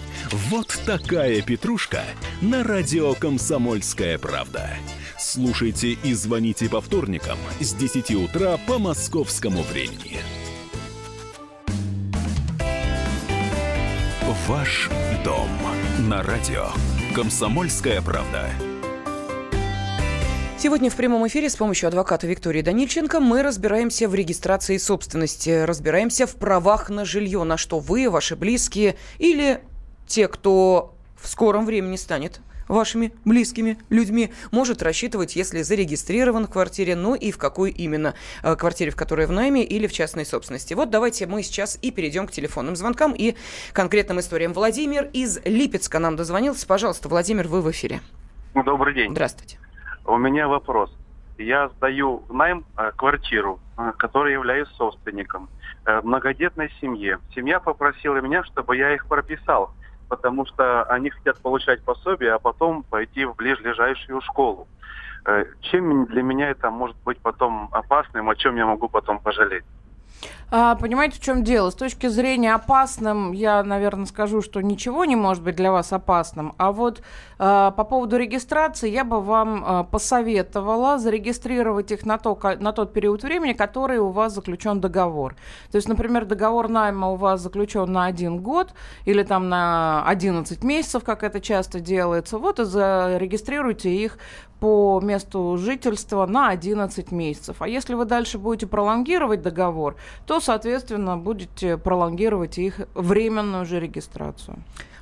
Вот 0.31 0.79
такая 0.85 1.41
петрушка 1.41 2.03
на 2.41 2.63
радио 2.63 3.13
«Комсомольская 3.15 4.17
правда». 4.17 4.69
Слушайте 5.19 5.89
и 5.91 6.13
звоните 6.13 6.69
по 6.69 6.79
вторникам 6.79 7.37
с 7.59 7.73
10 7.73 8.11
утра 8.11 8.57
по 8.65 8.79
московскому 8.79 9.61
времени. 9.63 10.19
Ваш 14.47 14.89
дом 15.25 15.49
на 16.07 16.23
радио 16.23 16.67
«Комсомольская 17.13 18.01
правда». 18.01 18.49
Сегодня 20.57 20.89
в 20.89 20.95
прямом 20.95 21.27
эфире 21.27 21.49
с 21.49 21.57
помощью 21.57 21.87
адвоката 21.87 22.25
Виктории 22.25 22.61
Данильченко 22.61 23.19
мы 23.19 23.43
разбираемся 23.43 24.07
в 24.07 24.15
регистрации 24.15 24.77
собственности, 24.77 25.65
разбираемся 25.65 26.25
в 26.25 26.35
правах 26.35 26.89
на 26.89 27.03
жилье, 27.03 27.43
на 27.43 27.57
что 27.57 27.79
вы, 27.79 28.09
ваши 28.09 28.37
близкие 28.37 28.95
или 29.17 29.59
те, 30.11 30.27
кто 30.27 30.93
в 31.15 31.27
скором 31.27 31.65
времени 31.65 31.95
станет 31.95 32.41
вашими 32.67 33.13
близкими 33.25 33.77
людьми, 33.89 34.31
может 34.51 34.81
рассчитывать, 34.83 35.35
если 35.35 35.61
зарегистрирован 35.61 36.47
в 36.47 36.51
квартире, 36.51 36.95
ну 36.95 37.15
и 37.15 37.31
в 37.31 37.37
какой 37.37 37.71
именно 37.71 38.13
э, 38.43 38.55
квартире, 38.55 38.91
в 38.91 38.95
которой 38.95 39.25
в 39.25 39.31
найме 39.31 39.63
или 39.63 39.87
в 39.87 39.93
частной 39.93 40.25
собственности. 40.25 40.73
Вот 40.73 40.89
давайте 40.89 41.27
мы 41.27 41.43
сейчас 41.43 41.79
и 41.81 41.91
перейдем 41.91 42.27
к 42.27 42.31
телефонным 42.31 42.75
звонкам 42.75 43.13
и 43.13 43.35
конкретным 43.73 44.19
историям. 44.19 44.53
Владимир 44.53 45.09
из 45.13 45.43
Липецка 45.45 45.99
нам 45.99 46.15
дозвонился. 46.17 46.67
Пожалуйста, 46.67 47.07
Владимир, 47.07 47.47
вы 47.47 47.61
в 47.61 47.71
эфире. 47.71 48.01
Добрый 48.53 48.93
день. 48.93 49.11
Здравствуйте. 49.11 49.59
У 50.05 50.17
меня 50.17 50.47
вопрос. 50.47 50.93
Я 51.37 51.69
сдаю 51.69 52.23
в 52.27 52.33
найм 52.33 52.65
э, 52.77 52.91
квартиру, 52.97 53.59
э, 53.77 53.93
которой 53.97 54.33
являюсь 54.33 54.67
собственником, 54.69 55.49
многодетной 56.03 56.71
семье. 56.79 57.17
Семья 57.33 57.59
попросила 57.59 58.17
меня, 58.17 58.43
чтобы 58.43 58.77
я 58.77 58.93
их 58.93 59.07
прописал 59.07 59.73
потому 60.11 60.45
что 60.45 60.83
они 60.83 61.09
хотят 61.09 61.37
получать 61.37 61.81
пособие, 61.83 62.33
а 62.33 62.39
потом 62.39 62.83
пойти 62.83 63.23
в 63.23 63.33
ближайшую 63.33 64.19
школу. 64.19 64.67
Э, 65.25 65.45
чем 65.61 66.05
для 66.07 66.21
меня 66.21 66.49
это 66.49 66.69
может 66.69 66.97
быть 67.05 67.17
потом 67.19 67.69
опасным, 67.71 68.29
о 68.29 68.35
чем 68.35 68.57
я 68.57 68.65
могу 68.65 68.89
потом 68.89 69.19
пожалеть? 69.19 69.63
А, 70.53 70.75
понимаете, 70.75 71.15
в 71.15 71.21
чем 71.21 71.45
дело? 71.45 71.69
С 71.69 71.75
точки 71.75 72.07
зрения 72.07 72.53
опасным, 72.53 73.31
я, 73.31 73.63
наверное, 73.63 74.05
скажу, 74.05 74.41
что 74.41 74.59
ничего 74.59 75.05
не 75.05 75.15
может 75.15 75.41
быть 75.41 75.55
для 75.55 75.71
вас 75.71 75.93
опасным. 75.93 76.53
А 76.57 76.73
вот 76.73 77.01
а, 77.39 77.71
по 77.71 77.85
поводу 77.85 78.17
регистрации 78.17 78.89
я 78.89 79.05
бы 79.05 79.21
вам 79.21 79.63
а, 79.65 79.83
посоветовала 79.85 80.99
зарегистрировать 80.99 81.93
их 81.93 82.05
на, 82.05 82.17
то, 82.17 82.37
на 82.59 82.73
тот 82.73 82.91
период 82.91 83.23
времени, 83.23 83.53
который 83.53 83.99
у 83.99 84.09
вас 84.09 84.33
заключен 84.33 84.81
договор. 84.81 85.37
То 85.71 85.77
есть, 85.77 85.87
например, 85.87 86.25
договор 86.25 86.67
найма 86.67 87.11
у 87.11 87.15
вас 87.15 87.39
заключен 87.39 87.89
на 87.89 88.03
один 88.03 88.41
год 88.41 88.73
или 89.05 89.23
там 89.23 89.47
на 89.47 90.03
11 90.05 90.65
месяцев, 90.65 91.05
как 91.05 91.23
это 91.23 91.39
часто 91.39 91.79
делается. 91.79 92.37
Вот 92.37 92.59
и 92.59 92.65
зарегистрируйте 92.65 93.89
их 93.89 94.17
по 94.59 94.99
месту 95.01 95.57
жительства 95.57 96.27
на 96.27 96.49
11 96.49 97.11
месяцев. 97.11 97.57
А 97.61 97.67
если 97.67 97.95
вы 97.95 98.05
дальше 98.05 98.37
будете 98.37 98.67
пролонгировать 98.67 99.41
договор, 99.41 99.95
то, 100.27 100.40
соответственно, 100.41 101.17
будете 101.17 101.77
пролонгировать 101.77 102.57
их 102.57 102.81
временную 102.93 103.65
же 103.65 103.79
регистрацию. 103.79 104.57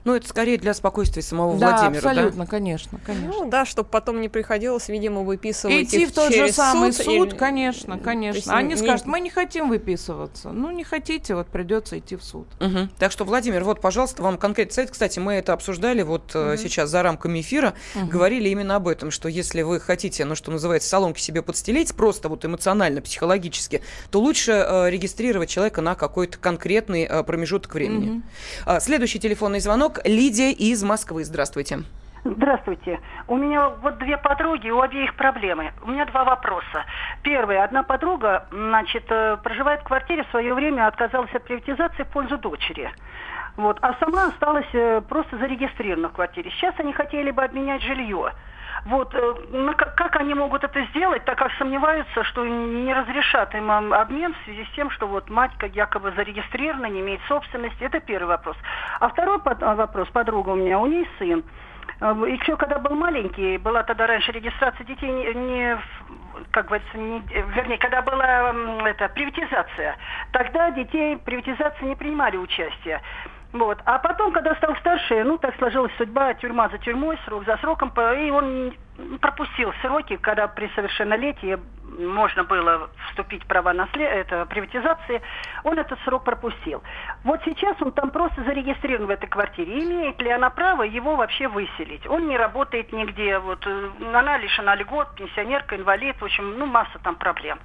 Ну, 0.06 0.16
это 0.16 0.28
скорее 0.28 0.58
для 0.58 0.74
спокойствия 0.74 1.22
самого 1.22 1.58
да, 1.58 1.72
Владимира, 1.78 2.10
абсолютно, 2.10 2.46
да? 2.46 2.50
конечно, 2.50 3.00
конечно. 3.06 3.28
Ну 3.30 3.50
да, 3.50 3.66
чтобы 3.66 3.90
потом 3.90 4.22
не 4.22 4.30
приходилось, 4.30 4.90
видимо, 4.90 5.22
выписывать 5.22 5.88
Идти 5.88 6.04
их 6.04 6.10
в 6.10 6.14
тот 6.14 6.32
через 6.32 6.48
же 6.50 6.54
самый 6.54 6.94
суд. 6.94 7.06
суд, 7.06 7.34
и- 7.34 7.36
конечно, 7.38 7.98
конечно. 7.98 8.38
есть 8.38 8.50
Они 8.50 8.70
не- 8.70 8.78
скажут, 8.78 9.06
мы 9.06 9.20
не 9.20 9.30
хотим 9.30 9.70
выписываться. 9.70 10.50
Ну, 10.52 10.72
не 10.72 10.84
хотите, 10.84 11.36
вот 11.36 11.48
придется 11.48 12.00
идти 12.00 12.16
в 12.16 12.24
суд. 12.24 12.48
Мгм. 12.60 12.90
Так 13.00 13.12
что, 13.12 13.26
Владимир, 13.26 13.64
вот, 13.64 13.82
пожалуйста, 13.82 14.24
вам 14.24 14.38
конкретный 14.38 14.74
совет. 14.74 14.92
Кстати, 14.92 15.20
мы 15.20 15.34
это 15.34 15.54
обсуждали 15.54 16.02
вот 16.02 16.32
э, 16.34 16.56
сейчас 16.58 16.90
за 16.90 17.04
рамками 17.04 17.42
эфира. 17.42 17.74
Говорили 17.96 18.50
именно 18.50 18.76
об 18.76 18.88
этом, 18.88 19.12
что 19.12 19.28
если 19.30 19.62
вы 19.62 19.80
хотите, 19.80 20.26
ну, 20.26 20.36
что 20.36 20.52
называется, 20.52 20.90
соломки 20.90 21.20
себе 21.20 21.42
подстелить, 21.42 21.94
просто 21.96 22.30
вот 22.30 22.46
эмоционально, 22.46 23.02
психологически, 23.02 23.82
то 24.12 24.20
лучше 24.20 24.52
э, 24.52 24.90
регистрировать 24.90 25.50
человека 25.50 25.82
на 25.82 25.96
какой-то 25.96 26.38
конкретный 26.38 27.04
э, 27.04 27.24
промежуток 27.24 27.74
времени. 27.74 28.22
А, 28.66 28.80
следующий 28.80 29.20
телефонный 29.20 29.60
звонок. 29.60 29.89
Лидия 30.06 30.52
из 30.52 30.84
Москвы. 30.84 31.24
Здравствуйте. 31.24 31.80
Здравствуйте. 32.24 33.00
У 33.28 33.38
меня 33.38 33.70
вот 33.70 33.98
две 33.98 34.18
подруги, 34.18 34.70
у 34.70 34.82
обеих 34.82 35.16
проблемы. 35.16 35.72
У 35.84 35.92
меня 35.92 36.06
два 36.06 36.26
вопроса. 36.26 36.86
Первый. 37.24 37.64
Одна 37.64 37.84
подруга, 37.84 38.46
значит, 38.52 39.06
э, 39.10 39.38
проживает 39.42 39.82
в 39.82 39.86
квартире, 39.86 40.24
в 40.24 40.30
свое 40.30 40.54
время 40.54 40.88
отказалась 40.88 41.34
от 41.34 41.44
приватизации 41.44 42.04
в 42.04 42.08
пользу 42.08 42.38
дочери. 42.38 42.92
Вот. 43.56 43.78
А 43.82 43.96
сама 44.00 44.28
осталась 44.28 44.68
э, 44.74 45.02
просто 45.08 45.38
зарегистрирована 45.38 46.10
в 46.10 46.14
квартире. 46.14 46.52
Сейчас 46.52 46.76
они 46.78 46.94
хотели 46.94 47.32
бы 47.32 47.44
обменять 47.44 47.82
жилье. 47.82 48.34
Вот, 48.86 49.14
э, 49.14 49.34
ну, 49.52 49.74
как, 49.76 50.16
они 50.16 50.34
могут 50.34 50.64
это 50.64 50.82
сделать, 50.86 51.24
так 51.26 51.38
как 51.38 51.52
сомневаются, 51.54 52.24
что 52.24 52.46
не 52.46 52.94
разрешат 52.94 53.54
им 53.56 53.70
обмен 53.72 54.34
в 54.34 54.46
связи 54.46 54.66
с 54.66 54.76
тем, 54.76 54.90
что 54.92 55.08
вот 55.08 55.30
мать 55.30 55.52
как 55.58 55.76
якобы 55.76 56.12
зарегистрирована, 56.12 56.88
не 56.88 57.02
имеет 57.02 57.22
собственности. 57.28 57.84
Это 57.84 58.00
первый 58.00 58.30
вопрос. 58.30 58.58
А 59.00 59.10
второй 59.10 59.40
а, 59.44 59.76
вопрос, 59.76 60.08
подруга 60.10 60.50
у 60.50 60.56
меня, 60.56 60.80
у 60.80 60.86
нее 60.86 61.08
сын. 61.18 61.44
Еще 62.00 62.56
когда 62.56 62.80
был 62.80 62.96
маленький, 62.96 63.58
была 63.58 63.84
тогда 63.84 64.08
раньше 64.08 64.32
регистрация 64.32 64.86
детей 64.86 65.12
не, 65.12 65.34
не 65.34 65.78
как 66.52 66.68
говорится, 66.68 66.98
не- 66.98 67.24
вернее, 67.56 67.78
когда 67.78 68.02
была 68.02 68.54
это, 68.86 69.10
приватизация, 69.10 69.98
тогда 70.32 70.72
детей 70.72 71.18
приватизации 71.18 71.86
не 71.86 71.96
принимали 71.96 72.38
участие. 72.38 73.02
Вот. 73.52 73.80
А 73.86 73.98
потом, 73.98 74.32
когда 74.32 74.56
стал 74.56 74.76
старше, 74.78 75.24
ну, 75.24 75.38
так 75.38 75.56
сложилась 75.58 75.92
судьба, 75.98 76.34
тюрьма 76.36 76.70
за 76.70 76.78
тюрьмой, 76.78 77.18
срок 77.26 77.46
за 77.46 77.58
сроком, 77.58 77.92
и 78.16 78.30
он 78.30 78.74
пропустил 79.22 79.74
сроки, 79.82 80.18
когда 80.18 80.48
при 80.48 80.70
совершеннолетии 80.76 81.58
можно 81.98 82.44
было 82.44 82.90
вступить 83.10 83.44
в 83.44 83.48
права 83.48 83.74
насле... 83.74 84.06
это, 84.06 84.46
приватизации, 84.46 85.22
он 85.64 85.80
этот 85.80 86.00
срок 86.02 86.24
пропустил. 86.24 86.84
Вот 87.24 87.42
сейчас 87.44 87.76
он 87.82 87.92
там 87.92 88.12
просто 88.12 88.44
зарегистрирован 88.44 89.08
в 89.08 89.10
этой 89.10 89.28
квартире. 89.28 89.80
Имеет 89.84 90.22
ли 90.22 90.30
она 90.30 90.50
право 90.50 90.84
его 90.84 91.16
вообще 91.16 91.48
выселить? 91.48 92.06
Он 92.08 92.28
не 92.28 92.38
работает 92.38 92.94
нигде, 92.94 93.40
вот, 93.40 93.66
э, 93.66 93.90
она 94.14 94.38
лишена 94.38 94.76
льгот, 94.76 95.16
пенсионерка, 95.16 95.76
инвалид, 95.76 96.20
в 96.22 96.26
общем, 96.26 96.58
ну, 96.58 96.68
масса 96.68 97.00
там 97.04 97.16
проблем. 97.16 97.60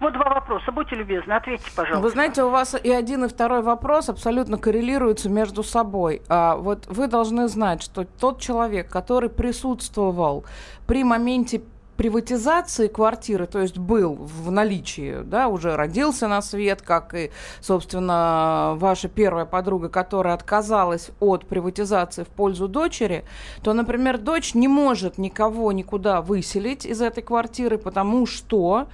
Вот 0.00 0.14
два 0.14 0.30
вопроса, 0.30 0.72
будьте 0.72 0.96
любезны, 0.96 1.32
ответьте, 1.32 1.70
пожалуйста. 1.76 2.02
Вы 2.02 2.10
знаете, 2.10 2.42
у 2.42 2.48
вас 2.48 2.74
и 2.74 2.90
один, 2.90 3.24
и 3.26 3.28
второй 3.28 3.60
вопрос 3.60 4.08
абсолютно 4.08 4.56
коррелируются 4.56 5.28
между 5.28 5.62
собой. 5.62 6.22
А, 6.28 6.56
вот 6.56 6.86
вы 6.86 7.06
должны 7.06 7.48
знать, 7.48 7.82
что 7.82 8.04
тот 8.04 8.40
человек, 8.40 8.88
который 8.90 9.28
присутствовал 9.28 10.44
при 10.86 11.04
моменте 11.04 11.60
приватизации 12.00 12.88
квартиры, 12.88 13.46
то 13.46 13.60
есть 13.60 13.76
был 13.76 14.14
в 14.14 14.50
наличии, 14.50 15.18
да, 15.22 15.48
уже 15.48 15.76
родился 15.76 16.28
на 16.28 16.40
свет, 16.40 16.80
как 16.80 17.12
и, 17.14 17.30
собственно, 17.60 18.72
ваша 18.76 19.06
первая 19.06 19.44
подруга, 19.44 19.90
которая 19.90 20.32
отказалась 20.32 21.10
от 21.20 21.44
приватизации 21.44 22.22
в 22.22 22.28
пользу 22.28 22.68
дочери, 22.68 23.26
то, 23.62 23.74
например, 23.74 24.16
дочь 24.16 24.54
не 24.54 24.66
может 24.66 25.18
никого 25.18 25.72
никуда 25.72 26.22
выселить 26.22 26.86
из 26.86 27.02
этой 27.02 27.22
квартиры, 27.22 27.76
потому 27.76 28.24
что 28.24 28.88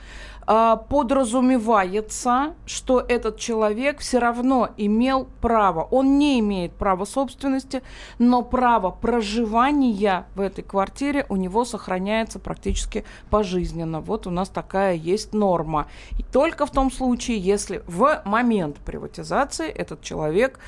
а, 0.48 0.76
подразумевается, 0.76 2.54
что 2.66 3.00
этот 3.00 3.36
человек 3.38 3.98
все 3.98 4.18
равно 4.18 4.70
имел 4.76 5.26
право. 5.40 5.82
Он 5.90 6.18
не 6.18 6.38
имеет 6.38 6.72
права 6.72 7.04
собственности, 7.04 7.82
но 8.18 8.42
право 8.42 8.90
проживания 8.90 10.26
в 10.36 10.40
этой 10.40 10.62
квартире 10.62 11.26
у 11.28 11.36
него 11.36 11.64
сохраняется 11.64 12.38
практически 12.38 12.95
пожизненно. 13.30 14.00
Вот 14.00 14.26
у 14.26 14.30
нас 14.30 14.48
такая 14.48 14.94
есть 14.94 15.34
норма. 15.34 15.86
И 16.18 16.22
только 16.22 16.66
в 16.66 16.70
том 16.70 16.90
случае, 16.90 17.38
если 17.38 17.82
в 17.86 18.22
момент 18.24 18.76
приватизации 18.78 19.68
этот 19.68 20.02
человек 20.02 20.58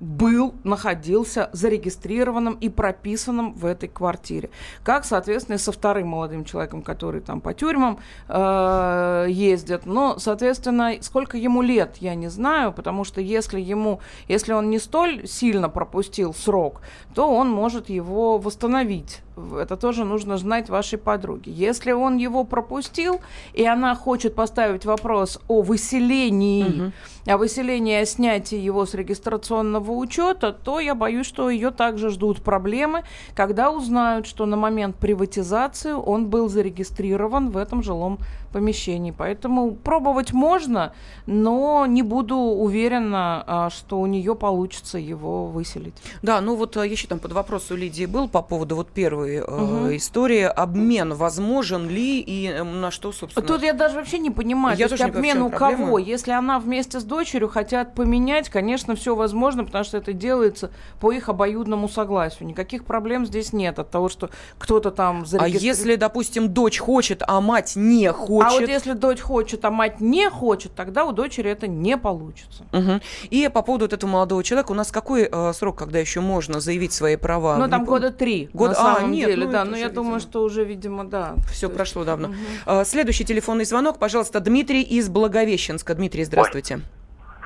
был, 0.00 0.54
находился 0.64 1.50
зарегистрированным 1.52 2.54
и 2.54 2.68
прописанным 2.68 3.52
в 3.54 3.64
этой 3.64 3.88
квартире. 3.88 4.50
Как, 4.82 5.04
соответственно, 5.04 5.58
со 5.58 5.72
вторым 5.72 6.08
молодым 6.08 6.44
человеком, 6.44 6.82
который 6.82 7.20
там 7.20 7.40
по 7.40 7.54
тюрьмам 7.54 7.98
э, 8.28 9.26
ездит. 9.28 9.86
Но, 9.86 10.18
соответственно, 10.18 10.94
сколько 11.00 11.36
ему 11.36 11.62
лет, 11.62 11.96
я 11.98 12.14
не 12.14 12.28
знаю, 12.28 12.72
потому 12.72 13.04
что 13.04 13.20
если 13.20 13.60
ему, 13.60 14.00
если 14.28 14.52
он 14.52 14.68
не 14.68 14.78
столь 14.78 15.26
сильно 15.26 15.68
пропустил 15.68 16.34
срок, 16.34 16.80
то 17.14 17.32
он 17.32 17.50
может 17.50 17.88
его 17.88 18.38
восстановить 18.38 19.22
это 19.36 19.76
тоже 19.76 20.04
нужно 20.04 20.38
знать 20.38 20.68
вашей 20.68 20.98
подруге. 20.98 21.52
Если 21.52 21.92
он 21.92 22.16
его 22.16 22.44
пропустил, 22.44 23.20
и 23.52 23.64
она 23.64 23.94
хочет 23.94 24.34
поставить 24.34 24.84
вопрос 24.84 25.40
о 25.48 25.62
выселении, 25.62 26.64
угу. 26.64 26.92
о 27.26 27.36
выселении, 27.38 27.96
о 28.00 28.06
снятии 28.06 28.58
его 28.58 28.86
с 28.86 28.94
регистрационного 28.94 29.90
учета, 29.92 30.52
то 30.52 30.80
я 30.80 30.94
боюсь, 30.94 31.26
что 31.26 31.50
ее 31.50 31.70
также 31.70 32.10
ждут 32.10 32.42
проблемы, 32.42 33.02
когда 33.34 33.70
узнают, 33.70 34.26
что 34.26 34.46
на 34.46 34.56
момент 34.56 34.96
приватизации 34.96 35.92
он 35.92 36.26
был 36.26 36.48
зарегистрирован 36.48 37.50
в 37.50 37.56
этом 37.56 37.82
жилом 37.82 38.18
помещении. 38.54 39.10
Поэтому 39.10 39.74
пробовать 39.74 40.32
можно, 40.32 40.92
но 41.26 41.86
не 41.86 42.02
буду 42.02 42.36
уверена, 42.36 43.42
а, 43.46 43.70
что 43.70 43.98
у 43.98 44.06
нее 44.06 44.36
получится 44.36 44.96
его 44.96 45.46
выселить. 45.46 45.94
Да, 46.22 46.40
ну 46.40 46.54
вот 46.54 46.76
а, 46.76 46.86
еще 46.86 47.08
там 47.08 47.18
под 47.18 47.32
вопрос 47.32 47.72
у 47.72 47.76
Лидии 47.76 48.06
был 48.06 48.28
по 48.28 48.42
поводу 48.42 48.76
вот 48.76 48.90
первой 48.90 49.40
угу. 49.40 49.88
э, 49.88 49.96
истории. 49.96 50.42
Обмен 50.42 51.14
возможен 51.14 51.88
ли 51.88 52.20
и 52.20 52.46
эм, 52.46 52.80
на 52.80 52.92
что, 52.92 53.10
собственно? 53.10 53.44
Тут 53.44 53.64
я 53.64 53.72
даже 53.72 53.96
вообще 53.96 54.18
не 54.20 54.30
понимаю. 54.30 54.78
Я 54.78 54.86
То 54.86 54.94
есть 54.94 55.04
обмен 55.04 55.42
у 55.42 55.50
кого? 55.50 55.98
Если 55.98 56.30
она 56.30 56.60
вместе 56.60 57.00
с 57.00 57.04
дочерью 57.04 57.48
хотят 57.48 57.94
поменять, 57.94 58.48
конечно, 58.48 58.94
все 58.94 59.16
возможно, 59.16 59.64
потому 59.64 59.82
что 59.82 59.98
это 59.98 60.12
делается 60.12 60.70
по 61.00 61.10
их 61.10 61.28
обоюдному 61.28 61.88
согласию. 61.88 62.46
Никаких 62.46 62.84
проблем 62.84 63.26
здесь 63.26 63.52
нет 63.52 63.80
от 63.80 63.90
того, 63.90 64.08
что 64.08 64.30
кто-то 64.58 64.92
там 64.92 65.26
зарегистрирует. 65.26 65.62
А 65.62 65.66
если, 65.66 65.96
допустим, 65.96 66.48
дочь 66.50 66.78
хочет, 66.78 67.24
а 67.26 67.40
мать 67.40 67.72
не 67.74 68.12
хочет? 68.12 68.43
Хочет. 68.44 68.58
А 68.58 68.60
вот 68.60 68.68
если 68.68 68.92
дочь 68.92 69.20
хочет, 69.20 69.64
а 69.64 69.70
мать 69.70 70.00
не 70.00 70.28
хочет, 70.30 70.74
тогда 70.74 71.04
у 71.04 71.12
дочери 71.12 71.50
это 71.50 71.66
не 71.66 71.96
получится. 71.96 72.64
Угу. 72.72 73.00
И 73.30 73.48
по 73.52 73.62
поводу 73.62 73.84
вот 73.84 73.92
этого 73.92 74.10
молодого 74.10 74.42
человека, 74.42 74.72
у 74.72 74.74
нас 74.74 74.92
какой 74.92 75.28
э, 75.30 75.52
срок, 75.52 75.78
когда 75.78 75.98
еще 75.98 76.20
можно 76.20 76.60
заявить 76.60 76.92
свои 76.92 77.16
права? 77.16 77.56
Ну, 77.56 77.68
там 77.68 77.80
не 77.80 77.86
года 77.86 78.10
три, 78.10 78.48
Год... 78.52 78.70
на 78.70 78.74
самом 78.74 79.04
а, 79.04 79.08
нет, 79.08 79.28
деле, 79.28 79.46
ну, 79.46 79.52
да. 79.52 79.64
Но 79.64 79.76
я 79.76 79.88
видимо... 79.88 79.94
думаю, 79.94 80.20
что 80.20 80.42
уже, 80.42 80.64
видимо, 80.64 81.04
да. 81.04 81.34
Все 81.50 81.68
прошло 81.68 82.04
давно. 82.04 82.28
Угу. 82.28 82.84
Следующий 82.84 83.24
телефонный 83.24 83.64
звонок, 83.64 83.98
пожалуйста, 83.98 84.40
Дмитрий 84.40 84.82
из 84.82 85.08
Благовещенска. 85.08 85.94
Дмитрий, 85.94 86.24
здравствуйте. 86.24 86.76
Ой. 86.76 86.82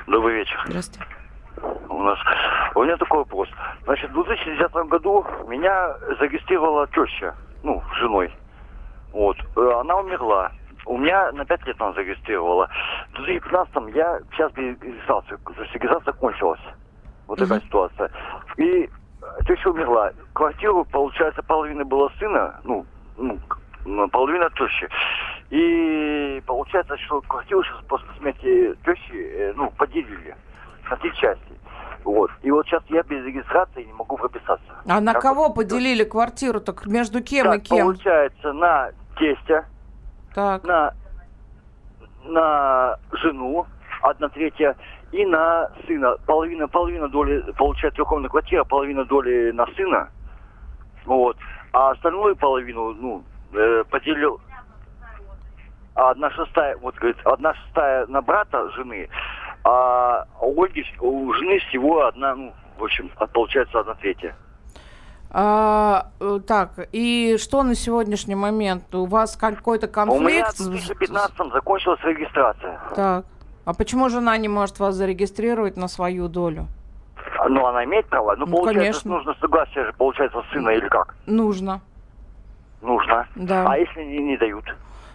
Добрый 0.07 0.37
вечер. 0.37 0.59
Здравствуйте. 0.67 1.07
У 1.89 2.03
нас 2.03 2.19
у 2.75 2.85
меня 2.85 2.97
такой 2.97 3.19
вопрос. 3.19 3.49
Значит, 3.85 4.11
в 4.11 4.15
2010 4.15 4.73
году 4.89 5.27
меня 5.49 5.97
зарегистрировала 6.19 6.87
теща, 6.89 7.35
ну, 7.63 7.83
с 7.93 7.99
женой. 7.99 8.33
Вот. 9.13 9.37
Э, 9.57 9.81
она 9.81 9.97
умерла. 9.97 10.53
У 10.89 10.97
меня 10.97 11.31
на 11.33 11.45
5 11.45 11.67
лет 11.67 11.77
она 11.81 11.93
зарегистрировала. 11.93 12.69
В 13.13 13.17
2015 13.17 13.95
я 13.95 14.21
сейчас 14.33 14.51
без 14.53 14.81
регистрации, 14.81 15.39
регистрация 15.75 16.13
кончилась. 16.15 16.61
Вот 17.27 17.39
такая 17.39 17.61
ситуация. 17.61 18.11
И 18.57 18.89
теща 19.47 19.69
умерла. 19.69 20.13
Квартиру, 20.33 20.87
получается, 20.87 21.43
половина 21.43 21.85
была 21.85 22.09
сына, 22.19 22.59
ну, 22.65 22.87
ну, 23.19 24.09
половина 24.09 24.49
тещи. 24.51 24.89
И 25.51 26.43
получается, 26.47 26.97
что 26.99 27.21
квартиру 27.21 27.63
сейчас 27.65 27.85
после 27.85 28.09
смерти 28.19 28.75
тещи, 28.85 29.13
э, 29.13 29.53
ну, 29.57 29.71
поделили 29.77 30.35
на 30.91 30.97
три 30.97 31.13
части. 31.17 31.53
Вот. 32.05 32.31
И 32.43 32.51
вот 32.51 32.67
сейчас 32.67 32.83
я 32.89 33.03
без 33.03 33.25
регистрации 33.27 33.85
не 33.85 33.93
могу 33.93 34.17
прописаться. 34.17 34.73
А 34.89 35.01
на 35.01 35.13
как 35.13 35.23
кого 35.23 35.49
вот? 35.49 35.55
поделили 35.55 36.05
квартиру? 36.05 36.61
Так 36.61 36.87
между 36.87 37.23
кем 37.23 37.47
так, 37.47 37.59
и 37.59 37.61
кем? 37.61 37.87
Получается, 37.87 38.53
на 38.55 38.91
тестя, 39.19 39.67
так. 40.39 40.65
на, 40.65 40.95
на 42.25 42.97
жену, 43.13 43.67
одна 44.03 44.29
третья, 44.29 44.77
и 45.11 45.25
на 45.27 45.71
сына. 45.87 46.17
Половина, 46.27 46.69
половина 46.69 47.09
доли, 47.09 47.41
получается, 47.57 47.97
трехкомнатная 47.97 48.31
квартира, 48.31 48.65
половина 48.65 49.05
доли 49.05 49.51
на 49.51 49.67
сына. 49.75 50.11
Вот. 51.07 51.37
А 51.73 51.91
остальную 51.91 52.37
половину, 52.37 52.95
ну, 52.95 53.25
э, 53.53 53.85
поделил 53.91 54.41
а 55.95 56.11
одна 56.11 56.31
шестая, 56.31 56.77
вот 56.77 56.95
говорит, 56.95 57.19
одна 57.25 57.55
шестая 57.55 58.07
на 58.07 58.23
брата 58.23 58.71
жены, 58.71 59.09
а 59.65 60.27
у 60.41 60.63
Ольги, 60.63 60.85
у 61.01 61.33
жены 61.33 61.59
всего 61.59 62.07
одна, 62.07 62.37
ну, 62.37 62.55
в 62.79 62.85
общем, 62.85 63.11
получается 63.33 63.81
одна 63.81 63.95
третья. 63.95 64.37
А, 65.31 66.07
э, 66.21 66.41
так, 66.47 66.89
и 66.93 67.37
что 67.39 67.63
на 67.63 67.75
сегодняшний 67.75 68.35
момент? 68.35 68.95
У 68.95 69.05
вас 69.05 69.37
какой-то 69.37 69.87
конфликт? 69.87 70.23
У 70.23 70.29
меня 70.29 70.47
в 70.51 70.71
2015 70.71 71.53
закончилась 71.53 72.01
регистрация. 72.03 72.81
Так. 72.95 73.25
А 73.65 73.75
почему 73.75 74.09
жена 74.09 74.37
не 74.39 74.49
может 74.49 74.79
вас 74.79 74.95
зарегистрировать 74.95 75.77
на 75.77 75.89
свою 75.89 76.29
долю? 76.29 76.67
Ну, 77.49 77.67
она 77.67 77.85
имеет 77.85 78.07
право. 78.07 78.35
Ну, 78.37 78.47
ну 78.47 78.57
получается, 78.57 79.03
конечно. 79.03 79.11
нужно 79.11 79.35
согласие 79.41 79.85
же, 79.85 79.93
получается, 79.93 80.43
сына 80.53 80.71
или 80.71 80.89
как? 80.89 81.15
Нужно. 81.27 81.83
Нужно? 82.81 83.27
Да. 83.37 83.71
А 83.71 83.77
если 83.77 84.03
не, 84.03 84.19
не 84.19 84.37
дают? 84.39 84.65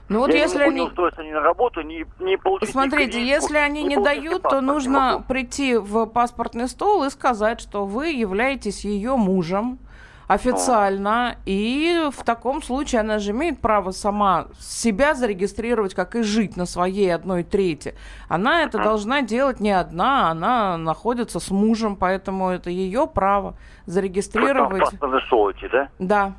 Ну 0.10 0.20
вот 0.20 0.32
я 0.32 0.42
если 0.42 0.62
они... 0.62 0.82
устроиться 0.82 1.24
ни 1.24 1.32
на 1.32 1.42
работу, 1.42 1.82
не, 1.82 2.06
не 2.20 2.38
получить 2.38 2.70
Смотрите, 2.70 3.22
ни 3.22 3.26
если 3.26 3.58
они 3.58 3.84
не, 3.84 3.96
не 3.96 4.04
дают, 4.04 4.44
то 4.44 4.62
нужно 4.62 5.24
прийти 5.28 5.78
в 5.78 6.06
паспортный 6.06 6.68
стол 6.68 7.06
и 7.06 7.10
сказать, 7.10 7.60
что 7.60 7.86
вы 7.86 8.10
являетесь 8.10 8.86
ее 8.86 9.16
мужем, 9.16 9.80
официально, 10.28 11.36
и 11.46 12.10
в 12.12 12.24
таком 12.24 12.62
случае 12.62 13.02
она 13.02 13.20
же 13.20 13.32
имеет 13.32 13.60
право 13.60 13.92
сама 13.92 14.46
себя 14.60 15.14
зарегистрировать, 15.14 15.94
как 15.94 16.16
и 16.16 16.24
жить 16.24 16.58
на 16.58 16.66
своей 16.66 17.14
одной 17.14 17.44
трети. 17.44 17.96
Она 18.30 18.64
это 18.64 18.78
должна 18.78 19.22
делать 19.22 19.60
не 19.60 19.72
одна, 19.72 20.30
она 20.32 20.78
находится 20.78 21.40
с 21.40 21.52
мужем, 21.52 21.96
поэтому 21.96 22.50
это 22.50 22.70
ее 22.70 23.08
право 23.08 23.56
зарегистрировать. 23.86 24.92
Вы 24.92 25.70
да? 25.72 25.90
Да. 26.00 26.34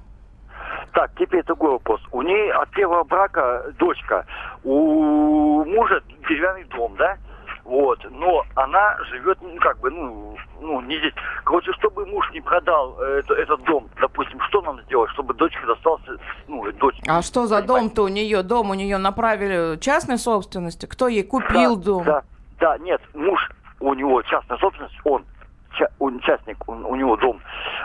Так, 0.93 1.11
теперь 1.19 1.43
такой 1.43 1.71
вопрос. 1.71 2.01
У 2.13 2.23
ней 2.23 2.53
от 2.53 2.71
первого 2.71 3.03
брака 3.05 3.73
дочка, 3.79 4.27
у 4.63 5.65
мужа 5.65 6.03
деревянный 6.29 6.65
дом, 6.65 6.95
да? 6.97 7.19
Вот, 7.65 7.99
но 8.11 8.45
она 8.57 8.97
живет, 9.11 9.39
ну, 9.41 9.57
как 9.59 9.79
бы, 9.79 9.91
ну, 9.91 10.37
ну, 10.61 10.83
не 10.83 10.99
здесь. 10.99 11.15
Короче, 11.45 11.73
чтобы 11.73 12.05
муж 12.05 12.31
не 12.33 12.41
продал 12.43 12.95
э, 13.01 13.21
это, 13.21 13.35
этот 13.35 13.63
дом, 13.65 13.89
допустим, 13.99 14.39
что 14.49 14.61
нам 14.61 14.83
сделать, 14.83 15.11
чтобы 15.13 15.33
дочке 15.33 15.65
достался, 15.67 16.19
ну, 16.47 16.71
дочь. 16.73 17.01
А 17.09 17.23
что 17.23 17.47
за 17.47 17.63
дом-то 17.63 18.03
у 18.03 18.09
нее? 18.09 18.43
Дом 18.43 18.71
у 18.71 18.75
нее 18.75 18.99
направили 18.99 19.79
частной 19.79 20.19
собственности? 20.19 20.85
Кто 20.85 21.09
ей 21.09 21.23
купил 21.23 21.77
да, 21.77 21.83
дом? 21.83 22.05
Да, 22.05 22.23
да, 22.61 22.79
нет, 22.79 23.01
муж 23.15 23.51
у 23.81 23.95
него 23.95 24.21
частная 24.23 24.59
собственность, 24.59 24.97
он, 25.05 25.25
ча, 25.73 25.89
он 25.99 26.21
частник, 26.21 26.57
он, 26.69 26.85
у 26.85 26.95
него 26.97 27.17
дом. 27.17 27.41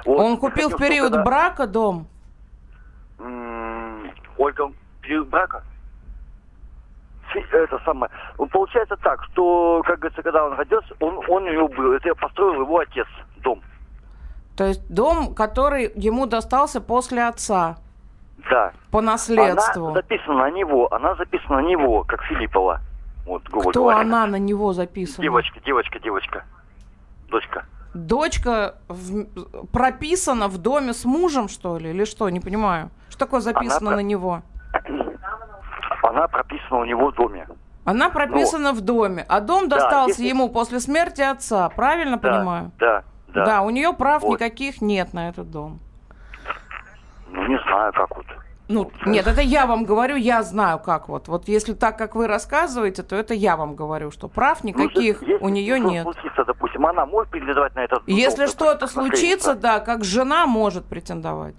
Вот. 0.05 0.19
Он 0.19 0.37
купил 0.37 0.69
в 0.69 0.77
период 0.77 1.23
брака 1.23 1.67
дом? 1.67 2.07
Ольга, 4.37 4.71
период 5.01 5.29
брака? 5.29 5.63
Это 7.35 7.79
самое. 7.85 8.11
Получается 8.51 8.95
так, 8.97 9.23
что, 9.25 9.81
как 9.85 9.99
говорится, 9.99 10.23
когда 10.23 10.45
он 10.45 10.53
родился, 10.53 10.93
он, 10.99 11.17
он 11.27 11.43
у 11.43 11.49
него 11.51 11.67
был. 11.67 11.93
Это 11.93 12.13
построил 12.15 12.61
его 12.61 12.79
отец 12.79 13.07
дом. 13.37 13.61
То 14.55 14.65
есть 14.65 14.81
дом, 14.93 15.33
который 15.33 15.91
ему 15.95 16.25
достался 16.25 16.81
после 16.81 17.27
отца. 17.27 17.77
Да. 18.49 18.71
По 18.91 19.01
наследству. 19.01 19.87
Она 19.87 19.95
записана 19.95 20.37
на 20.39 20.51
него, 20.51 20.93
она 20.93 21.15
записана 21.15 21.61
на 21.61 21.65
него, 21.65 22.03
как 22.03 22.23
Филиппова. 22.23 22.81
Вот, 23.25 23.43
грубо 23.49 23.71
Кто 23.71 23.81
говоря. 23.83 23.99
она 23.99 24.25
на 24.25 24.37
него 24.37 24.73
записана? 24.73 25.23
Девочка, 25.23 25.59
девочка, 25.59 25.99
девочка. 25.99 26.43
Дочка. 27.29 27.65
Дочка 27.93 28.75
в... 28.87 29.25
прописана 29.71 30.47
в 30.47 30.57
доме 30.57 30.93
с 30.93 31.05
мужем, 31.05 31.47
что 31.47 31.77
ли? 31.77 31.91
Или 31.91 32.05
что? 32.05 32.29
Не 32.29 32.39
понимаю. 32.39 32.89
Что 33.09 33.19
такое 33.19 33.41
записано 33.41 33.89
она... 33.89 33.97
на 33.97 34.01
него? 34.01 34.41
Она 36.03 36.27
прописана 36.27 36.79
у 36.79 36.85
него 36.85 37.11
в 37.11 37.15
доме. 37.15 37.47
Она 37.85 38.09
прописана 38.09 38.71
Но... 38.71 38.73
в 38.73 38.81
доме, 38.81 39.25
а 39.27 39.39
дом 39.39 39.67
достался 39.67 40.17
да, 40.17 40.23
если... 40.23 40.27
ему 40.27 40.49
после 40.49 40.79
смерти 40.79 41.21
отца, 41.21 41.69
правильно 41.69 42.17
да, 42.17 42.29
понимаю? 42.29 42.71
Да, 42.77 43.03
да. 43.29 43.45
Да, 43.45 43.61
у 43.61 43.69
нее 43.69 43.93
прав 43.93 44.21
вот. 44.21 44.33
никаких 44.33 44.81
нет 44.81 45.13
на 45.13 45.29
этот 45.29 45.49
дом. 45.49 45.79
Ну, 47.31 47.47
не 47.47 47.59
знаю, 47.59 47.93
как 47.93 48.15
вот. 48.15 48.25
Ну, 48.67 48.91
нет, 49.07 49.25
это 49.25 49.41
я 49.41 49.65
вам 49.65 49.83
говорю, 49.83 50.15
я 50.15 50.43
знаю, 50.43 50.77
как 50.77 51.09
вот. 51.09 51.27
Вот 51.27 51.47
если 51.47 51.73
так, 51.73 51.97
как 51.97 52.13
вы 52.13 52.27
рассказываете, 52.27 53.01
то 53.01 53.15
это 53.15 53.33
я 53.33 53.57
вам 53.57 53.75
говорю, 53.75 54.11
что 54.11 54.27
прав 54.27 54.63
ну, 54.63 54.69
никаких 54.69 55.23
ну, 55.23 55.37
у 55.41 55.49
нее 55.49 55.79
нет. 55.79 56.03
случится, 56.03 56.45
допустим, 56.45 56.85
она 56.85 57.07
может 57.07 57.31
претендовать 57.31 57.73
на 57.75 57.79
этот 57.79 58.03
Если 58.05 58.45
что-то 58.45 58.85
случится, 58.85 59.55
да, 59.55 59.79
как 59.79 60.03
жена 60.03 60.45
может 60.45 60.85
претендовать. 60.85 61.55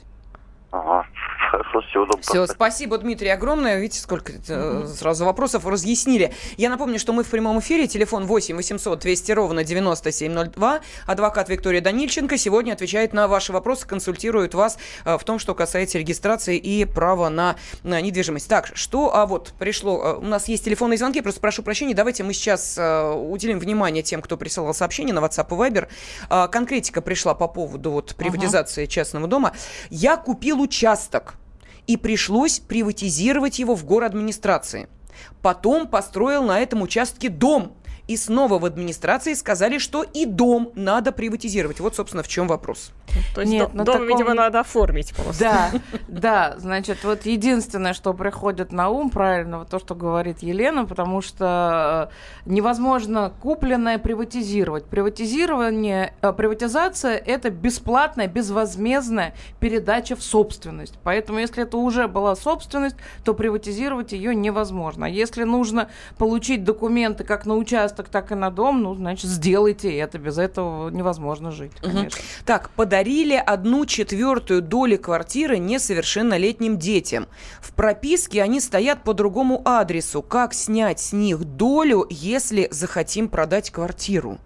Ага. 0.71 1.05
Хорошо, 1.51 1.81
всего 1.81 2.05
доброго. 2.05 2.23
Все, 2.23 2.47
спасибо, 2.47 2.97
Дмитрий, 2.97 3.29
огромное. 3.29 3.81
Видите, 3.81 4.01
сколько 4.01 4.35
э, 4.47 4.87
сразу 4.87 5.25
вопросов 5.25 5.67
разъяснили. 5.67 6.33
Я 6.57 6.71
напомню, 6.71 7.01
что 7.01 7.13
мы 7.13 7.25
в 7.25 7.29
прямом 7.29 7.59
эфире. 7.59 7.89
Телефон 7.89 8.25
8 8.27 8.55
800 8.55 9.01
200 9.01 9.33
ровно 9.33 9.65
9702. 9.65 10.81
Адвокат 11.07 11.49
Виктория 11.49 11.81
Данильченко 11.81 12.39
сегодня 12.39 12.73
отвечает 12.73 13.13
на 13.13 13.27
ваши 13.27 13.53
вопросы, 13.53 13.85
консультирует 13.85 14.55
вас 14.55 14.79
э, 15.05 15.19
в 15.19 15.25
том, 15.25 15.41
что 15.41 15.57
касается 15.57 15.99
регистрации 15.99 16.57
и 16.57 16.85
права 16.85 17.31
на, 17.31 17.57
на 17.83 18.01
недвижимость. 18.01 18.49
Так, 18.49 18.71
что, 18.75 19.13
а 19.13 19.27
вот 19.27 19.53
пришло, 19.59 20.01
э, 20.05 20.15
у 20.19 20.27
нас 20.27 20.47
есть 20.47 20.65
телефонные 20.65 20.99
звонки, 20.99 21.21
просто 21.21 21.41
прошу 21.41 21.65
прощения, 21.65 21.95
давайте 21.95 22.23
мы 22.23 22.33
сейчас 22.33 22.79
уделим 22.79 23.59
внимание 23.59 24.05
тем, 24.05 24.23
кто 24.23 24.37
присылал 24.37 24.73
сообщение 24.73 25.13
на 25.13 25.19
WhatsApp 25.19 25.49
и 25.49 25.55
Viber. 25.55 25.89
Э, 26.31 26.47
конкретика 26.47 27.03
пришла 27.03 27.35
по 27.35 27.49
поводу 27.49 27.91
вот 27.91 28.15
приватизации 28.15 28.87
частного 28.87 29.27
дома. 29.27 29.53
Я 29.91 30.17
купил 30.17 30.61
участок 30.61 31.40
и 31.87 31.97
пришлось 31.97 32.61
приватизировать 32.61 33.59
его 33.59 33.75
в 33.75 33.85
город 33.85 34.11
администрации. 34.11 34.89
Потом 35.43 35.87
построил 35.87 36.45
на 36.45 36.61
этом 36.61 36.83
участке 36.83 37.29
дом. 37.29 37.73
И 38.11 38.17
снова 38.17 38.59
в 38.59 38.65
администрации 38.65 39.35
сказали, 39.35 39.79
что 39.79 40.03
и 40.03 40.27
дом 40.27 40.73
надо 40.75 41.13
приватизировать. 41.13 41.79
Вот, 41.79 41.95
собственно, 41.95 42.25
в 42.25 42.29
чем 42.29 42.49
вопрос. 42.49 42.91
То 43.37 43.43
есть 43.43 43.53
Нет, 43.53 43.69
дом, 43.73 43.85
дом, 43.85 43.87
таком 43.87 44.09
видимо, 44.09 44.35
надо 44.35 44.61
оформить 44.61 45.15
просто. 45.15 45.45
Да, 45.45 45.71
да, 46.09 46.55
значит, 46.59 47.05
вот 47.05 47.25
единственное, 47.25 47.93
что 47.93 48.13
приходит 48.13 48.73
на 48.73 48.89
ум, 48.89 49.11
правильно, 49.11 49.61
вот 49.61 49.69
то, 49.69 49.79
что 49.79 49.95
говорит 49.95 50.41
Елена, 50.41 50.87
потому 50.87 51.21
что 51.21 52.11
э, 52.11 52.51
невозможно 52.51 53.33
купленное 53.41 53.99
приватизировать. 53.99 54.87
Приватизирование, 54.87 56.13
э, 56.21 56.33
приватизация– 56.33 57.17
это 57.27 57.51
бесплатная, 57.51 58.27
безвозмездная 58.27 59.35
передача 59.61 60.17
в 60.17 60.23
собственность. 60.23 60.99
Поэтому, 61.05 61.39
если 61.39 61.63
это 61.63 61.77
уже 61.77 62.09
была 62.09 62.35
собственность, 62.35 62.97
то 63.25 63.35
приватизировать 63.35 64.11
ее 64.11 64.35
невозможно. 64.35 65.07
А 65.07 65.09
Если 65.09 65.45
нужно 65.45 65.91
получить 66.19 66.65
документы 66.65 67.23
как 67.23 67.47
на 67.47 67.55
участок, 67.55 68.00
так 68.09 68.33
и 68.33 68.35
на 68.35 68.51
дом, 68.51 68.83
ну, 68.83 68.95
значит, 68.95 69.31
сделайте 69.31 69.95
это. 69.97 70.19
Без 70.19 70.39
этого 70.39 70.91
невозможно 70.91 71.51
жить, 71.51 71.73
конечно. 71.81 72.21
Так, 72.45 72.71
подарили 72.71 73.35
одну 73.35 73.87
четвертую 73.87 74.63
доли 74.63 74.97
квартиры 74.97 75.59
несовершеннолетним 75.59 76.79
детям. 76.79 77.27
В 77.61 77.73
прописке 77.73 78.43
они 78.43 78.61
стоят 78.61 79.03
по 79.05 79.15
другому 79.15 79.63
адресу. 79.65 80.23
Как 80.23 80.55
снять 80.55 81.01
с 81.01 81.13
них 81.13 81.45
долю, 81.45 82.07
если 82.11 82.69
захотим 82.71 83.29
продать 83.29 83.71
квартиру? 83.71 84.39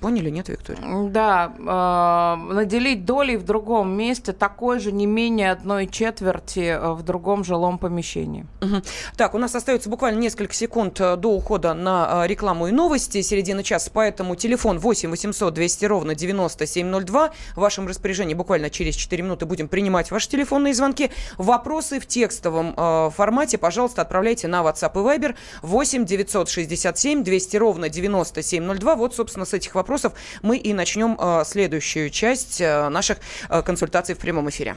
Поняли, 0.00 0.30
нет, 0.30 0.48
Виктория? 0.48 1.08
Да, 1.08 1.52
э, 1.58 2.54
наделить 2.54 3.04
долей 3.04 3.36
в 3.36 3.44
другом 3.44 3.96
месте 3.96 4.32
такой 4.32 4.78
же 4.78 4.92
не 4.92 5.06
менее 5.06 5.52
одной 5.52 5.86
четверти 5.86 6.76
э, 6.78 6.92
в 6.92 7.02
другом 7.02 7.44
жилом 7.44 7.78
помещении. 7.78 8.46
Мгм. 8.60 8.82
Так, 9.16 9.34
у 9.34 9.38
нас 9.38 9.54
остается 9.54 9.88
буквально 9.88 10.18
несколько 10.18 10.54
секунд 10.54 11.00
э, 11.00 11.16
до 11.16 11.28
ухода 11.28 11.74
на 11.74 12.24
э, 12.24 12.26
рекламу 12.28 12.68
и 12.68 12.72
новости, 12.72 13.20
середина 13.22 13.62
часа, 13.62 13.90
поэтому 13.92 14.36
телефон 14.36 14.78
8 14.78 15.10
800 15.10 15.54
200 15.54 15.84
ровно 15.86 16.14
9702. 16.14 17.32
В 17.54 17.60
вашем 17.60 17.86
распоряжении 17.86 18.34
буквально 18.34 18.70
через 18.70 18.94
4 18.96 19.22
минуты 19.22 19.46
будем 19.46 19.68
принимать 19.68 20.10
ваши 20.10 20.28
телефонные 20.28 20.74
звонки. 20.74 21.10
Вопросы 21.38 22.00
в 22.00 22.06
текстовом 22.06 22.74
э, 22.76 23.10
формате, 23.14 23.58
пожалуйста, 23.58 24.02
отправляйте 24.02 24.48
на 24.48 24.62
WhatsApp 24.62 24.92
и 24.94 25.18
Viber 25.18 25.34
8 25.62 26.04
967 26.04 27.22
200 27.22 27.56
ровно 27.56 27.88
9702. 27.88 28.96
Вот, 28.96 29.14
собственно, 29.14 29.44
с 29.44 29.54
этих 29.54 29.73
вопросов 29.74 30.14
мы 30.42 30.56
и 30.56 30.72
начнем 30.72 31.16
э, 31.18 31.42
следующую 31.44 32.10
часть 32.10 32.60
э, 32.60 32.88
наших 32.88 33.18
э, 33.48 33.62
консультаций 33.62 34.14
в 34.14 34.18
прямом 34.18 34.48
эфире. 34.50 34.76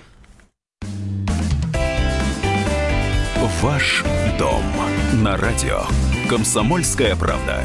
Ваш 3.62 4.04
дом 4.38 4.64
на 5.14 5.36
радио. 5.38 5.82
Комсомольская 6.30 7.16
правда. 7.16 7.64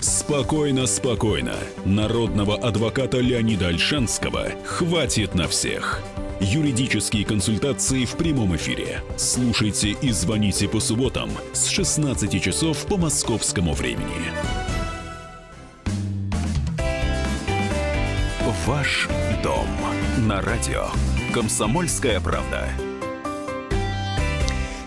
Спокойно, 0.00 0.86
спокойно. 0.86 1.54
Народного 1.84 2.56
адвоката 2.56 3.18
Леонида 3.18 3.68
Альшанского 3.68 4.50
хватит 4.64 5.34
на 5.34 5.46
всех. 5.46 6.02
Юридические 6.40 7.26
консультации 7.26 8.06
в 8.06 8.16
прямом 8.16 8.56
эфире. 8.56 9.02
Слушайте 9.18 9.90
и 9.90 10.10
звоните 10.10 10.68
по 10.68 10.80
субботам 10.80 11.30
с 11.52 11.68
16 11.68 12.42
часов 12.42 12.86
по 12.86 12.96
московскому 12.96 13.74
времени. 13.74 14.32
Ваш 18.66 19.06
дом 19.44 19.66
на 20.26 20.40
радио. 20.40 20.86
Комсомольская 21.34 22.20
правда. 22.20 22.70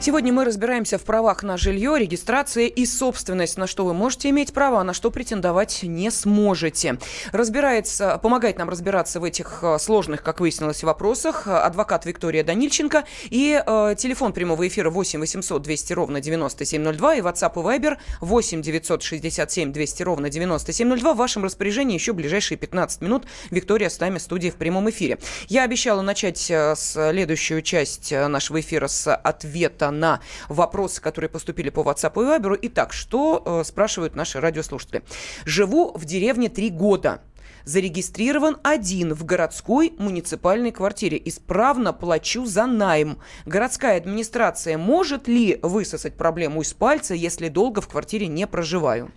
Сегодня 0.03 0.33
мы 0.33 0.43
разбираемся 0.43 0.97
в 0.97 1.03
правах 1.03 1.43
на 1.43 1.55
жилье, 1.55 1.97
регистрация 1.97 2.65
и 2.65 2.85
собственность, 2.85 3.57
на 3.57 3.67
что 3.67 3.85
вы 3.85 3.93
можете 3.93 4.31
иметь 4.31 4.51
право, 4.51 4.81
а 4.81 4.83
на 4.83 4.93
что 4.93 5.11
претендовать 5.11 5.79
не 5.83 6.11
сможете. 6.11 6.97
Разбирается, 7.31 8.19
помогает 8.21 8.57
нам 8.57 8.67
разбираться 8.67 9.21
в 9.21 9.23
этих 9.23 9.59
э, 9.61 9.79
сложных, 9.79 10.21
как 10.21 10.41
выяснилось, 10.41 10.83
вопросах 10.83 11.47
адвокат 11.47 12.05
Виктория 12.05 12.43
Данильченко 12.43 13.05
и 13.29 13.63
э, 13.65 13.95
телефон 13.97 14.33
прямого 14.33 14.67
эфира 14.67 14.89
8 14.89 15.21
800 15.21 15.61
200 15.61 15.93
ровно 15.93 16.19
9702 16.19 17.15
и 17.15 17.21
WhatsApp 17.21 17.53
и 17.53 17.79
Viber 17.79 17.97
8 18.19 18.61
967 18.61 19.71
200 19.71 20.03
ровно 20.03 20.29
9702. 20.29 21.13
В 21.13 21.17
вашем 21.17 21.45
распоряжении 21.45 21.93
еще 21.93 22.11
ближайшие 22.11 22.57
15 22.57 22.99
минут. 22.99 23.23
Виктория 23.51 23.87
с 23.87 23.97
нами 24.01 24.17
в 24.17 24.21
студии 24.21 24.49
в 24.49 24.55
прямом 24.55 24.89
эфире. 24.89 25.17
Я 25.47 25.63
обещала 25.63 26.01
начать 26.01 26.51
э, 26.51 26.75
следующую 26.75 27.61
часть 27.61 28.11
э, 28.11 28.27
нашего 28.27 28.59
эфира 28.59 28.87
с 28.87 29.15
ответа 29.15 29.92
на 29.93 30.19
вопросы, 30.49 31.01
которые 31.01 31.29
поступили 31.29 31.69
по 31.69 31.82
WhatsApp 31.82 32.13
и 32.15 32.25
Viber. 32.25 32.60
Итак, 32.63 32.93
что 32.93 33.41
э, 33.45 33.63
спрашивают 33.63 34.15
наши 34.15 34.39
радиослушатели? 34.39 35.03
Живу 35.45 35.91
в 35.95 36.06
деревне 36.06 36.49
три 36.49 36.69
года. 36.69 37.21
Зарегистрирован 37.65 38.58
один 38.63 39.13
в 39.13 39.23
городской 39.23 39.93
муниципальной 39.97 40.71
квартире. 40.71 41.21
Исправно 41.23 41.93
плачу 41.93 42.45
за 42.45 42.65
найм. 42.65 43.19
Городская 43.45 43.97
администрация 43.97 44.77
может 44.77 45.27
ли 45.27 45.60
высосать 45.62 46.15
проблему 46.15 46.62
из 46.62 46.73
пальца, 46.73 47.13
если 47.13 47.47
долго 47.47 47.79
в 47.79 47.88
квартире 47.88 48.27
не 48.27 48.47
проживаю? 48.47 49.12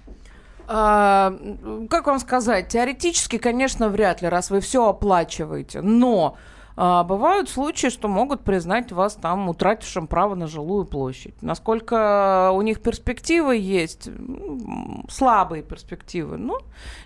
А, 0.69 1.37
как 1.91 2.07
вам 2.07 2.19
сказать, 2.19 2.69
теоретически, 2.69 3.39
конечно, 3.39 3.89
вряд 3.89 4.23
ли, 4.23 4.29
раз 4.29 4.51
вы 4.51 4.61
все 4.61 4.89
оплачиваете, 4.89 5.81
но 5.81 6.37
а, 6.79 7.05
бывают 7.05 7.49
случаи, 7.49 7.89
что 7.89 8.07
могут 8.07 8.43
признать 8.43 8.93
вас 8.93 9.15
там 9.15 9.49
утратившим 9.49 10.07
право 10.07 10.35
на 10.35 10.47
жилую 10.47 10.85
площадь. 10.85 11.35
Насколько 11.41 12.51
у 12.53 12.61
них 12.61 12.83
перспективы 12.83 13.57
есть, 13.57 14.11
слабые 15.09 15.62
перспективы, 15.62 16.37
ну, 16.37 16.59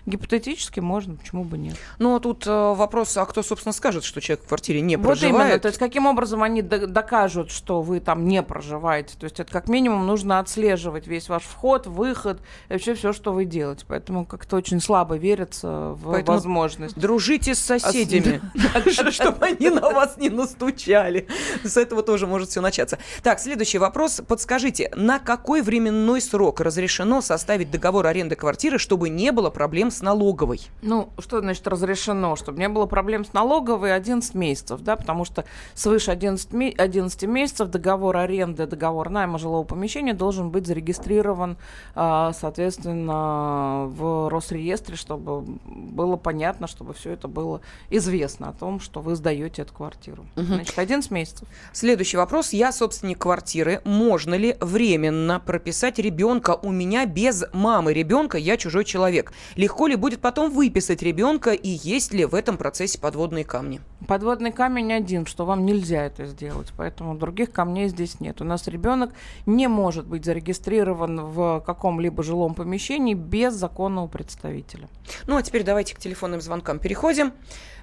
гипотетически 0.05 0.81
можно, 0.81 1.15
почему 1.15 1.45
бы 1.45 1.57
нет. 1.57 1.77
Ну, 1.99 2.15
а 2.15 2.19
тут 2.19 2.45
э, 2.45 2.73
вопрос, 2.73 3.15
а 3.15 3.25
кто, 3.25 3.43
собственно, 3.43 3.71
скажет, 3.71 4.03
что 4.03 4.19
человек 4.19 4.43
в 4.43 4.47
квартире 4.49 4.81
не 4.81 4.97
Вот 4.97 5.05
проживает? 5.05 5.35
именно, 5.35 5.59
то 5.59 5.67
есть 5.67 5.79
каким 5.79 6.05
образом 6.05 6.43
они 6.43 6.61
до- 6.61 6.87
докажут, 6.87 7.49
что 7.49 7.81
вы 7.81 8.01
там 8.01 8.25
не 8.25 8.43
проживаете. 8.43 9.15
То 9.17 9.23
есть 9.23 9.39
это 9.39 9.51
как 9.51 9.69
минимум 9.69 10.05
нужно 10.05 10.39
отслеживать 10.39 11.07
весь 11.07 11.29
ваш 11.29 11.43
вход, 11.43 11.87
выход, 11.87 12.41
и 12.67 12.73
вообще 12.73 12.93
все, 12.93 13.13
что 13.13 13.31
вы 13.31 13.45
делаете. 13.45 13.85
Поэтому 13.87 14.25
как-то 14.25 14.57
очень 14.57 14.81
слабо 14.81 15.15
верится 15.15 15.93
в 15.93 16.11
Поэтому 16.11 16.37
возможность. 16.37 16.99
Дружите 16.99 17.55
с 17.55 17.59
соседями, 17.59 18.41
чтобы 19.11 19.45
они 19.45 19.60
на 19.69 19.89
вас 19.89 20.17
не 20.17 20.29
настучали. 20.29 21.27
С 21.63 21.77
этого 21.77 22.03
тоже 22.03 22.27
может 22.27 22.49
все 22.49 22.61
начаться. 22.61 22.97
Так, 23.23 23.39
следующий 23.39 23.77
вопрос. 23.77 24.21
Подскажите, 24.27 24.91
на 24.95 25.19
какой 25.19 25.61
временной 25.61 26.21
срок 26.21 26.59
разрешено 26.61 27.21
составить 27.21 27.69
договор 27.71 28.07
аренды 28.07 28.35
квартиры, 28.35 28.77
чтобы 28.79 29.09
не 29.09 29.31
было 29.31 29.49
проблем 29.49 29.91
с 29.91 30.01
налоговой? 30.01 30.61
Ну, 30.81 31.09
что 31.19 31.41
значит 31.41 31.67
разрешено? 31.67 32.35
Чтобы 32.35 32.59
не 32.59 32.69
было 32.69 32.85
проблем 32.85 33.25
с 33.25 33.33
налоговой 33.33 33.93
11 33.95 34.33
месяцев, 34.35 34.81
да, 34.81 34.95
потому 34.95 35.25
что 35.25 35.45
свыше 35.73 36.11
11, 36.11 36.53
ме- 36.53 36.73
11 36.77 37.23
месяцев 37.23 37.67
договор 37.69 38.17
аренды, 38.17 38.65
договор 38.65 39.09
найма 39.09 39.37
жилого 39.37 39.63
помещения 39.63 40.13
должен 40.13 40.49
быть 40.49 40.65
зарегистрирован, 40.67 41.57
а, 41.95 42.31
соответственно, 42.33 43.85
в 43.87 44.29
Росреестре, 44.29 44.95
чтобы 44.95 45.41
было 45.65 46.15
понятно, 46.15 46.67
чтобы 46.67 46.93
все 46.93 47.11
это 47.11 47.27
было 47.27 47.61
известно 47.89 48.49
о 48.49 48.53
том, 48.53 48.79
что 48.79 49.01
вы 49.01 49.15
сдаете 49.15 49.50
эту 49.59 49.73
квартиру. 49.73 50.25
Значит, 50.35 50.77
11 50.77 51.11
месяцев. 51.11 51.47
Следующий 51.73 52.17
вопрос. 52.17 52.53
Я 52.53 52.71
собственник 52.71 53.19
квартиры. 53.19 53.81
Можно 53.83 54.35
ли 54.35 54.55
временно 54.59 55.39
прописать 55.39 55.99
ребенка 55.99 56.57
у 56.61 56.71
меня 56.71 57.05
без 57.05 57.43
мамы 57.53 57.93
ребенка? 57.93 58.37
Я 58.37 58.57
чужой 58.57 58.85
человек. 58.85 59.33
Легко 59.55 59.87
ли 59.87 59.95
будет 59.95 60.21
потом 60.21 60.51
выписать 60.51 61.01
ребенка 61.01 61.51
и 61.51 61.69
есть 61.69 62.13
ли 62.13 62.25
в 62.25 62.35
этом 62.35 62.57
процессе 62.57 62.99
подводные 62.99 63.45
камни? 63.45 63.81
Подводный 64.07 64.51
камень 64.51 64.93
один, 64.93 65.25
что 65.25 65.45
вам 65.45 65.65
нельзя 65.65 66.05
это 66.05 66.25
сделать, 66.25 66.73
поэтому 66.75 67.15
других 67.15 67.51
камней 67.51 67.87
здесь 67.87 68.19
нет. 68.19 68.41
У 68.41 68.43
нас 68.43 68.67
ребенок 68.67 69.11
не 69.45 69.67
может 69.67 70.07
быть 70.07 70.25
зарегистрирован 70.25 71.25
в 71.25 71.63
каком-либо 71.65 72.23
жилом 72.23 72.55
помещении 72.55 73.13
без 73.13 73.53
законного 73.53 74.07
представителя. 74.07 74.89
Ну 75.27 75.37
а 75.37 75.43
теперь 75.43 75.63
давайте 75.63 75.95
к 75.95 75.99
телефонным 75.99 76.41
звонкам 76.41 76.79
переходим. 76.79 77.31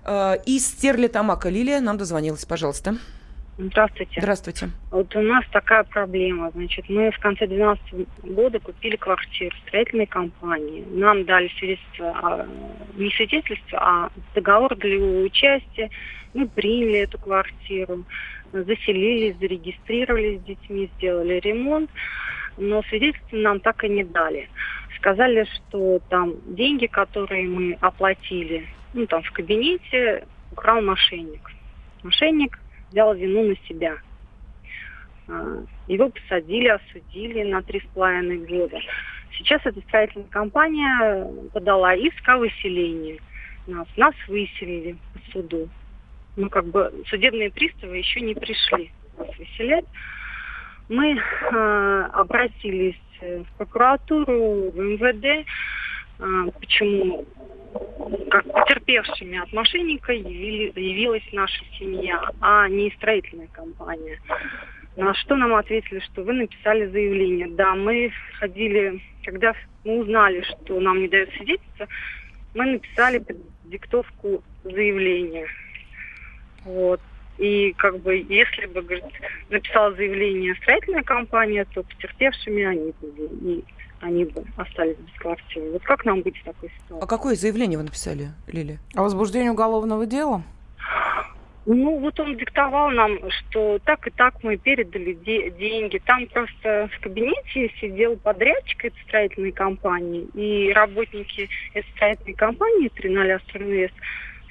Э, 0.04 0.37
из 0.44 0.66
Стерлитамака 0.66 1.48
Лилия 1.48 1.81
нам 1.81 1.96
дозвонилась, 1.98 2.44
пожалуйста. 2.44 2.96
Здравствуйте. 3.61 4.21
Здравствуйте. 4.21 4.71
Вот 4.92 5.16
у 5.16 5.21
нас 5.21 5.44
такая 5.51 5.83
проблема. 5.83 6.53
Значит, 6.53 6.88
мы 6.88 7.11
в 7.11 7.18
конце 7.18 7.49
2012 7.49 8.07
года 8.23 8.61
купили 8.61 8.94
квартиру 8.94 9.55
в 9.57 9.68
строительной 9.68 10.07
компании. 10.07 10.85
Нам 10.92 11.25
дали 11.25 11.49
свидетельство, 11.59 12.07
а, 12.23 12.47
не 12.94 13.11
свидетельство, 13.11 13.79
а 13.81 14.11
договор 14.37 14.77
для 14.77 14.97
участия. 14.99 15.90
Мы 16.35 16.47
приняли 16.47 17.01
эту 17.01 17.18
квартиру, 17.18 18.05
заселились, 18.53 19.37
зарегистрировались 19.38 20.40
с 20.40 20.44
детьми, 20.44 20.88
сделали 20.97 21.40
ремонт. 21.40 21.90
Но 22.59 22.85
свидетельство 22.85 23.37
нам 23.38 23.59
так 23.59 23.83
и 23.83 23.88
не 23.88 24.05
дали. 24.05 24.49
Сказали, 24.99 25.49
что 25.57 25.99
там 26.09 26.35
деньги, 26.47 26.87
которые 26.87 27.49
мы 27.49 27.77
оплатили, 27.81 28.68
ну 28.94 29.05
там 29.07 29.25
в 29.25 29.33
кабинете, 29.33 30.29
украл 30.53 30.81
мошенник. 30.81 31.51
Мошенник 32.05 32.57
взял 32.90 33.14
вину 33.14 33.48
на 33.48 33.57
себя. 33.68 33.96
А, 35.29 35.64
его 35.87 36.11
посадили, 36.11 36.68
осудили 36.68 37.42
на 37.44 37.62
три 37.62 37.81
с 37.81 37.87
половиной 37.94 38.38
года. 38.38 38.79
Сейчас 39.33 39.61
эта 39.64 39.81
строительная 39.83 40.29
компания 40.29 41.31
подала 41.53 41.94
иск 41.94 42.29
о 42.29 42.38
выселении. 42.38 43.20
Нас, 43.66 43.87
нас 43.96 44.14
выселили 44.27 44.96
по 45.12 45.33
суду. 45.33 45.68
Ну, 46.37 46.48
как 46.48 46.66
бы 46.66 46.92
судебные 47.09 47.51
приставы 47.51 47.98
еще 47.98 48.20
не 48.20 48.35
пришли 48.35 48.90
нас 49.18 49.29
выселять. 49.37 49.85
Мы 50.88 51.18
э, 51.18 52.09
обратились 52.12 52.98
в 53.20 53.44
прокуратуру, 53.59 54.70
в 54.70 54.79
МВД. 54.79 55.46
Э, 56.18 56.51
почему 56.59 57.27
как 58.31 58.44
потерпевшими 58.52 59.38
от 59.38 59.52
мошенника 59.52 60.12
явилась 60.12 61.22
наша 61.33 61.64
семья, 61.78 62.31
а 62.40 62.68
не 62.68 62.90
строительная 62.92 63.48
компания. 63.48 64.20
На 64.96 65.14
что 65.14 65.37
нам 65.37 65.54
ответили, 65.54 66.00
что 66.00 66.22
вы 66.24 66.33
написали 66.33 66.87
заявление. 66.87 67.48
Да, 67.50 67.74
мы 67.74 68.11
ходили, 68.38 69.00
когда 69.24 69.54
мы 69.85 70.00
узнали, 70.00 70.42
что 70.42 70.81
нам 70.81 71.00
не 71.00 71.09
дают 71.09 71.31
свидетельство, 71.35 71.87
мы 72.54 72.66
написали 72.66 73.24
диктовку 73.64 74.42
заявления. 74.64 75.46
Вот. 76.64 77.00
И 77.38 77.72
как 77.78 78.00
бы, 78.00 78.16
если 78.28 78.66
бы, 78.66 78.83
говорит, 78.83 79.04
написала 79.48 79.94
заявление 79.94 80.57
строительная 80.57 81.04
компания, 81.04 81.64
то 81.72 81.85
потерпевшими 81.85 82.64
они 82.64 82.92
были. 83.00 83.54
И 83.54 83.64
они 84.00 84.24
бы 84.24 84.44
остались 84.56 84.96
без 84.96 85.14
квартиры. 85.20 85.70
Вот 85.72 85.82
как 85.82 86.04
нам 86.04 86.22
быть 86.22 86.37
в 86.38 86.44
такой 86.44 86.70
ситуации? 86.70 87.04
А 87.04 87.06
какое 87.06 87.34
заявление 87.34 87.78
вы 87.78 87.84
написали, 87.84 88.28
Лили? 88.46 88.78
О 88.94 89.02
возбуждении 89.02 89.48
уголовного 89.48 90.06
дела? 90.06 90.42
Ну, 91.70 91.98
вот 91.98 92.18
он 92.18 92.34
диктовал 92.38 92.90
нам, 92.92 93.18
что 93.30 93.78
так 93.84 94.06
и 94.06 94.11
так 94.11 94.42
мы 94.42 94.56
передали 94.56 95.12
де- 95.12 95.50
деньги. 95.50 95.98
Там 95.98 96.26
просто 96.28 96.88
в 96.96 97.00
кабинете 97.02 97.70
сидел 97.78 98.16
подрядчик 98.16 98.87
этой 98.87 98.98
строительной 99.06 99.52
компании, 99.52 100.26
и 100.32 100.72
работники 100.72 101.46
этой 101.74 101.90
строительной 101.94 102.32
компании 102.32 102.90
3.0 102.96 103.32
Астронвест 103.32 103.92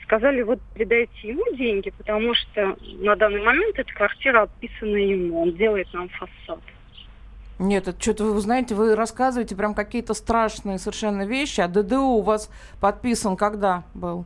сказали, 0.04 0.44
вот 0.44 0.60
передайте 0.76 1.30
ему 1.30 1.44
деньги, 1.56 1.90
потому 1.98 2.36
что 2.36 2.78
на 3.02 3.16
данный 3.16 3.42
момент 3.44 3.80
эта 3.80 3.92
квартира 3.94 4.44
отписана 4.44 4.96
ему, 4.98 5.42
он 5.42 5.54
делает 5.54 5.92
нам 5.94 6.10
фасад. 6.10 6.60
Нет, 7.60 7.88
это 7.88 8.00
что-то 8.00 8.26
вы 8.26 8.40
знаете, 8.40 8.76
вы 8.76 8.96
рассказываете 8.96 9.56
прям 9.56 9.74
какие-то 9.74 10.14
страшные 10.14 10.78
совершенно 10.78 11.26
вещи. 11.26 11.62
А 11.62 11.68
ДДУ 11.68 12.02
у 12.02 12.22
вас 12.22 12.52
подписан 12.80 13.36
когда 13.36 13.84
был? 13.94 14.26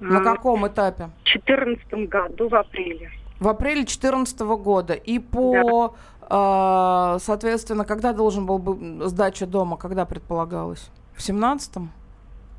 На 0.00 0.22
каком 0.22 0.66
этапе? 0.68 1.10
В 1.22 1.32
2014 1.32 2.08
году, 2.08 2.48
в 2.48 2.54
апреле. 2.54 3.10
В 3.40 3.48
апреле 3.48 3.82
2014 3.82 4.40
года. 4.40 4.94
И 4.94 5.18
по, 5.18 5.96
да. 6.28 7.16
э, 7.16 7.18
соответственно, 7.20 7.84
когда 7.84 8.12
должен 8.12 8.46
был 8.46 8.58
бы 8.58 9.08
сдача 9.08 9.46
дома, 9.46 9.76
когда 9.76 10.04
предполагалось? 10.04 10.90
В 11.14 11.20
17-м? 11.20 11.90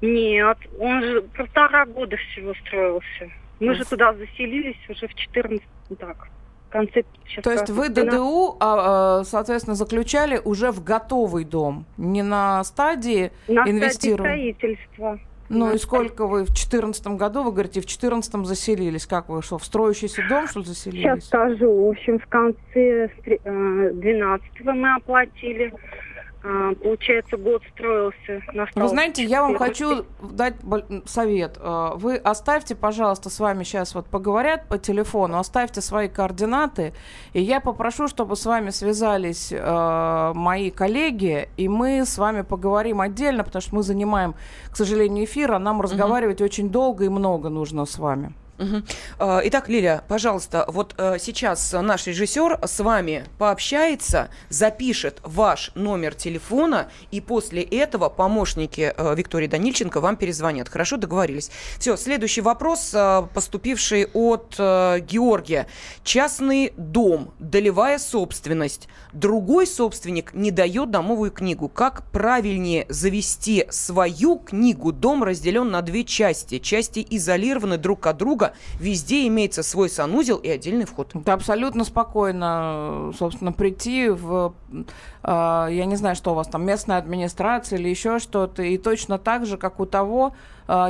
Нет, 0.02 0.58
он 0.80 1.02
же 1.02 1.22
полтора 1.38 1.86
года 1.86 2.18
всего 2.18 2.54
строился. 2.66 3.30
Мы 3.60 3.76
же 3.76 3.86
туда 3.86 4.14
заселились 4.14 4.78
уже 4.90 5.08
в 5.08 5.14
14 5.14 5.62
так 5.98 6.30
конце... 6.70 7.04
То 7.44 7.52
есть 7.52 7.70
вы 7.70 7.90
ДДУ, 7.90 8.58
а, 8.60 9.20
а, 9.20 9.24
соответственно, 9.24 9.76
заключали 9.76 10.42
уже 10.44 10.72
в 10.72 10.84
готовый 10.84 11.44
дом, 11.44 11.86
не 11.98 12.24
на 12.24 12.64
стадии 12.64 13.32
на 13.48 13.70
инвестирования? 13.70 14.54
стадии 14.54 14.54
строительства. 14.54 15.20
Ну 15.50 15.70
на 15.70 15.74
и 15.74 15.78
сколько 15.80 16.28
вы 16.28 16.44
в 16.44 16.48
2014 16.48 17.08
году, 17.08 17.44
вы 17.44 17.52
говорите, 17.52 17.82
в 17.82 17.86
2014 17.86 18.46
заселились? 18.46 19.08
Как 19.08 19.30
вы, 19.30 19.42
что, 19.42 19.58
в 19.58 19.66
строящийся 19.66 20.22
дом, 20.30 20.48
что 20.48 20.60
ли, 20.60 20.66
заселились? 20.66 21.02
Сейчас 21.02 21.26
скажу. 21.26 21.86
В 21.86 21.90
общем, 21.90 22.20
в 22.20 22.28
конце 22.28 23.10
12 23.26 24.46
э, 24.60 24.72
мы 24.72 24.96
оплатили 24.96 25.74
получается, 26.42 27.36
год 27.38 27.62
строился. 27.74 28.42
Вы 28.76 28.88
знаете, 28.88 29.24
я 29.24 29.42
вам 29.42 29.58
хочу 29.58 30.06
дать 30.22 30.56
совет. 31.06 31.58
А, 31.60 31.96
вы 31.96 32.16
оставьте, 32.16 32.76
пожалуйста, 32.76 33.30
с 33.30 33.40
вами 33.40 33.64
сейчас 33.64 33.94
вот 33.94 34.06
поговорят 34.06 34.68
по 34.68 34.78
телефону, 34.78 35.38
оставьте 35.38 35.82
свои 35.82 36.08
координаты, 36.08 36.94
и 37.34 37.42
я 37.42 37.60
попрошу, 37.60 38.08
чтобы 38.08 38.36
с 38.36 38.46
вами 38.46 38.70
связались 38.70 39.52
э, 39.52 40.32
мои 40.34 40.72
коллеги, 40.72 41.50
и 41.58 41.68
мы 41.68 42.06
с 42.06 42.18
вами 42.18 42.42
поговорим 42.42 43.02
отдельно, 43.02 43.44
потому 43.44 43.62
что 43.62 43.76
мы 43.76 43.84
занимаем, 43.84 44.36
к 44.72 44.78
сожалению, 44.78 45.26
эфир, 45.26 45.52
а 45.52 45.60
нам 45.60 45.82
разговаривать 45.82 46.40
угу. 46.40 46.46
очень 46.46 46.70
долго 46.70 47.06
и 47.06 47.10
много 47.10 47.50
нужно 47.50 47.86
с 47.86 47.98
вами. 47.98 48.34
Угу. 48.60 48.84
Итак, 49.46 49.70
Лилия, 49.70 50.04
пожалуйста, 50.10 50.66
вот 50.68 50.94
э, 50.98 51.18
сейчас 51.18 51.72
наш 51.72 52.08
режиссер 52.08 52.60
с 52.62 52.80
вами 52.84 53.24
пообщается, 53.38 54.30
запишет 54.50 55.20
ваш 55.24 55.72
номер 55.76 56.14
телефона, 56.14 56.92
и 57.10 57.22
после 57.22 57.62
этого 57.62 58.10
помощники 58.10 58.94
э, 58.96 59.16
Виктории 59.16 59.48
Данильченко 59.48 60.02
вам 60.02 60.18
перезвонят. 60.18 60.68
Хорошо, 60.68 60.98
договорились. 60.98 61.52
Все, 61.80 61.96
следующий 61.96 62.42
вопрос, 62.42 62.92
э, 62.94 63.24
поступивший 63.34 64.08
от 64.14 64.56
Георгия. 64.58 65.68
Частный 66.04 66.74
дом, 66.76 67.34
долевая 67.40 67.98
собственность. 67.98 68.90
Другой 69.14 69.68
собственник 69.68 70.34
не 70.34 70.52
дает 70.52 70.92
домовую 70.92 71.32
книгу. 71.32 71.70
Как 71.70 72.04
правильнее 72.12 72.86
завести 72.90 73.66
свою 73.70 74.38
книгу? 74.38 74.92
Дом 74.92 75.24
разделен 75.24 75.72
на 75.72 75.82
две 75.82 76.04
части. 76.04 76.60
Части 76.60 77.06
изолированы 77.10 77.78
друг 77.78 78.06
от 78.08 78.18
друга, 78.18 78.49
везде 78.80 79.28
имеется 79.28 79.64
свой 79.64 79.90
санузел 79.90 80.38
и 80.38 80.50
отдельный 80.50 80.86
вход. 80.86 81.16
Это 81.16 81.34
абсолютно 81.34 81.84
спокойно, 81.84 83.12
собственно, 83.18 83.52
прийти 83.52 84.10
в, 84.10 84.54
э, 85.24 85.68
я 85.72 85.86
не 85.86 85.96
знаю, 85.96 86.16
что 86.16 86.32
у 86.32 86.36
вас 86.36 86.48
там, 86.48 86.66
местная 86.66 86.98
администрация 86.98 87.80
или 87.80 87.90
еще 87.90 88.20
что-то, 88.20 88.64
и 88.64 88.78
точно 88.78 89.18
так 89.18 89.46
же, 89.46 89.58
как 89.58 89.80
у 89.80 89.86
того 89.86 90.34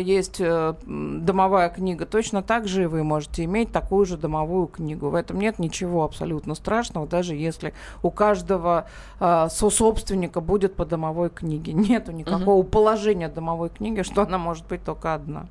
есть 0.01 0.41
э, 0.41 0.73
домовая 0.85 1.69
книга, 1.69 2.05
точно 2.05 2.43
так 2.43 2.67
же 2.67 2.83
и 2.83 2.85
вы 2.85 3.03
можете 3.03 3.45
иметь 3.45 3.71
такую 3.71 4.05
же 4.05 4.17
домовую 4.17 4.67
книгу. 4.67 5.09
В 5.09 5.15
этом 5.15 5.39
нет 5.39 5.59
ничего 5.59 6.03
абсолютно 6.03 6.55
страшного, 6.55 7.07
даже 7.07 7.35
если 7.35 7.73
у 8.03 8.11
каждого 8.11 8.87
э, 9.19 9.47
собственника 9.49 10.41
будет 10.41 10.75
по 10.75 10.85
домовой 10.85 11.29
книге. 11.29 11.73
Нету 11.89 12.11
никакого 12.11 12.59
угу. 12.59 12.69
положения 12.69 13.29
домовой 13.29 13.69
книги, 13.69 14.01
что 14.01 14.23
она 14.23 14.37
может 14.37 14.67
быть 14.67 14.83
только 14.83 15.13
одна. 15.13 15.45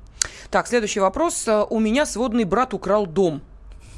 Так, 0.51 0.67
следующий 0.67 0.99
вопрос. 0.99 1.47
У 1.69 1.79
меня 1.79 2.05
сводный 2.05 2.43
брат 2.43 2.73
украл 2.73 3.05
дом 3.05 3.41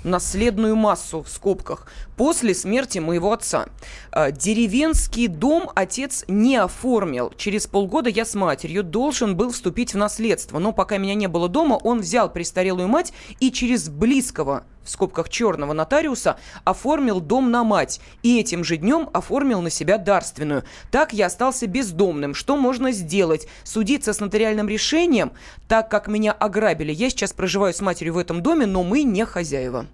наследную 0.04 0.76
массу 0.76 1.24
в 1.24 1.30
скобках 1.30 1.88
после 2.16 2.54
смерти 2.54 3.00
моего 3.00 3.32
отца. 3.34 3.68
Э, 4.12 4.32
деревенский 4.32 5.28
дом 5.28 5.70
отец 5.76 6.26
не 6.28 6.56
оформил. 6.56 7.34
Через 7.38 7.68
полгода 7.68 8.10
я 8.10 8.26
с 8.26 8.36
матерью 8.36 8.84
должен 8.84 9.36
был 9.36 9.52
вступить 9.52 9.94
в 9.94 9.98
наследство. 9.98 10.60
Но 10.60 10.72
пока 10.72 10.98
меня 10.98 11.16
не 11.16 11.28
было 11.28 11.50
дома, 11.50 11.76
он 11.76 12.02
взял 12.02 12.32
престарелую 12.32 12.88
мать 12.88 13.14
и 13.40 13.52
через 13.52 13.90
близкого 13.90 14.64
в 14.84 14.90
скобках 14.90 15.30
черного 15.30 15.74
нотариуса, 15.74 16.38
оформил 16.64 17.20
дом 17.20 17.52
на 17.52 17.64
мать 17.64 18.02
и 18.24 18.40
этим 18.40 18.64
же 18.64 18.78
днем 18.78 19.10
оформил 19.14 19.62
на 19.62 19.70
себя 19.70 19.98
дарственную. 19.98 20.64
Так 20.92 21.14
я 21.14 21.28
остался 21.28 21.68
бездомным. 21.68 22.34
Что 22.34 22.58
можно 22.58 22.92
сделать? 22.92 23.48
Судиться 23.64 24.14
с 24.14 24.20
нотариальным 24.20 24.68
решением, 24.68 25.32
так 25.68 25.90
как 25.90 26.08
меня 26.08 26.32
ограбили. 26.32 26.92
Я 26.92 27.10
сейчас 27.10 27.34
проживаю 27.34 27.74
с 27.74 27.82
матерью 27.82 28.16
в 28.16 28.18
этом 28.18 28.42
доме, 28.42 28.66
но 28.66 28.84
мы 28.84 29.04
не 29.04 29.26
хозяева. 29.26 29.86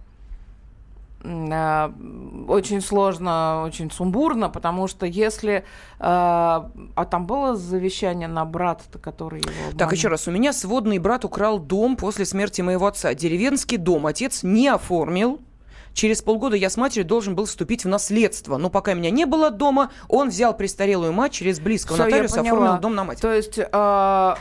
Э, 1.23 1.91
очень 2.47 2.81
сложно, 2.81 3.63
очень 3.65 3.91
сумбурно, 3.91 4.49
потому 4.49 4.87
что 4.87 5.05
если... 5.05 5.63
Э, 5.99 6.03
а 6.95 7.07
там 7.09 7.25
было 7.25 7.55
завещание 7.55 8.27
на 8.27 8.45
брата, 8.45 8.99
который 8.99 9.41
его... 9.41 9.49
Обманул? 9.49 9.77
Так, 9.77 9.91
еще 9.91 10.07
раз. 10.07 10.27
У 10.27 10.31
меня 10.31 10.53
сводный 10.53 10.99
брат 10.99 11.25
украл 11.25 11.59
дом 11.59 11.95
после 11.95 12.25
смерти 12.25 12.61
моего 12.61 12.87
отца. 12.87 13.13
Деревенский 13.13 13.77
дом 13.77 14.05
отец 14.05 14.43
не 14.43 14.67
оформил, 14.67 15.39
Через 15.97 16.21
полгода 16.21 16.55
я 16.55 16.69
с 16.69 16.77
матерью 16.77 17.07
должен 17.07 17.33
был 17.33 17.45
вступить 17.45 17.83
в 17.83 17.87
наследство. 17.87 18.57
Но 18.57 18.69
пока 18.69 18.93
меня 18.93 19.09
не 19.09 19.25
было 19.25 19.49
дома, 19.49 19.89
он 20.07 20.29
взял 20.29 20.55
престарелую 20.55 21.11
мать 21.11 21.31
через 21.31 21.59
близкого 21.59 21.95
Всё, 21.95 22.03
нотариуса, 22.03 22.41
оформил 22.41 22.77
дом 22.77 22.93
на 22.93 23.03
мать. 23.03 23.19
То 23.19 23.33
есть, 23.33 23.57
э, 23.57 24.35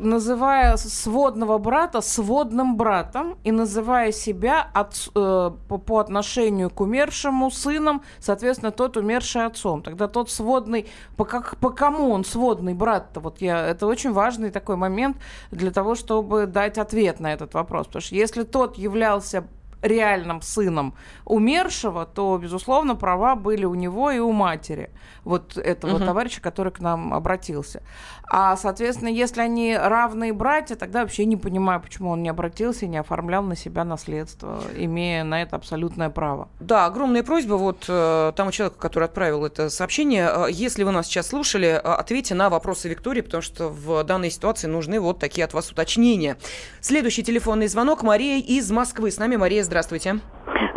называя 0.00 0.78
сводного 0.78 1.58
брата 1.58 2.00
сводным 2.00 2.78
братом 2.78 3.36
и 3.44 3.52
называя 3.52 4.10
себя 4.10 4.70
от, 4.72 5.10
э, 5.14 5.50
по, 5.68 5.76
по 5.76 5.98
отношению 5.98 6.70
к 6.70 6.80
умершему 6.80 7.50
сыном, 7.50 8.02
соответственно, 8.18 8.70
тот 8.70 8.96
умерший 8.96 9.44
отцом. 9.44 9.82
Тогда 9.82 10.08
тот 10.08 10.30
сводный, 10.30 10.86
по, 11.18 11.26
как, 11.26 11.58
по 11.58 11.68
кому 11.68 12.08
он 12.08 12.24
сводный 12.24 12.72
брат-то? 12.72 13.20
Вот 13.20 13.42
я, 13.42 13.66
это 13.66 13.86
очень 13.86 14.12
важный 14.12 14.50
такой 14.50 14.76
момент 14.76 15.18
для 15.50 15.70
того, 15.70 15.94
чтобы 15.94 16.46
дать 16.46 16.78
ответ 16.78 17.20
на 17.20 17.34
этот 17.34 17.52
вопрос. 17.52 17.86
Потому 17.86 18.00
что 18.00 18.14
если 18.14 18.44
тот 18.44 18.78
являлся 18.78 19.44
реальным 19.82 20.42
сыном 20.42 20.94
умершего, 21.24 22.06
то, 22.06 22.38
безусловно, 22.38 22.96
права 22.96 23.36
были 23.36 23.64
у 23.64 23.74
него 23.74 24.10
и 24.10 24.18
у 24.18 24.32
матери 24.32 24.90
вот 25.26 25.56
этого 25.58 25.96
угу. 25.96 26.04
товарища, 26.04 26.40
который 26.40 26.72
к 26.72 26.80
нам 26.80 27.12
обратился. 27.12 27.82
А, 28.28 28.56
соответственно, 28.56 29.08
если 29.08 29.40
они 29.40 29.76
равные 29.76 30.32
братья, 30.32 30.76
тогда 30.76 31.02
вообще 31.02 31.24
не 31.24 31.36
понимаю, 31.36 31.80
почему 31.80 32.10
он 32.10 32.22
не 32.22 32.28
обратился 32.28 32.86
и 32.86 32.88
не 32.88 32.96
оформлял 32.96 33.42
на 33.42 33.56
себя 33.56 33.84
наследство, 33.84 34.60
имея 34.76 35.24
на 35.24 35.42
это 35.42 35.56
абсолютное 35.56 36.10
право. 36.10 36.48
Да, 36.60 36.86
огромная 36.86 37.22
просьба 37.22 37.54
вот 37.54 37.86
э, 37.88 38.32
тому 38.36 38.52
человеку, 38.52 38.78
который 38.78 39.04
отправил 39.04 39.44
это 39.44 39.68
сообщение. 39.68 40.30
Э, 40.32 40.46
если 40.50 40.84
вы 40.84 40.92
нас 40.92 41.06
сейчас 41.06 41.28
слушали, 41.28 41.68
э, 41.68 41.78
ответьте 41.78 42.34
на 42.34 42.48
вопросы 42.48 42.88
Виктории, 42.88 43.20
потому 43.20 43.42
что 43.42 43.68
в 43.68 44.04
данной 44.04 44.30
ситуации 44.30 44.68
нужны 44.68 45.00
вот 45.00 45.18
такие 45.18 45.44
от 45.44 45.54
вас 45.54 45.70
уточнения. 45.70 46.36
Следующий 46.80 47.24
телефонный 47.24 47.66
звонок. 47.66 48.02
Мария 48.02 48.38
из 48.38 48.70
Москвы. 48.70 49.10
С 49.10 49.18
нами 49.18 49.36
Мария, 49.36 49.64
здравствуйте. 49.66 50.16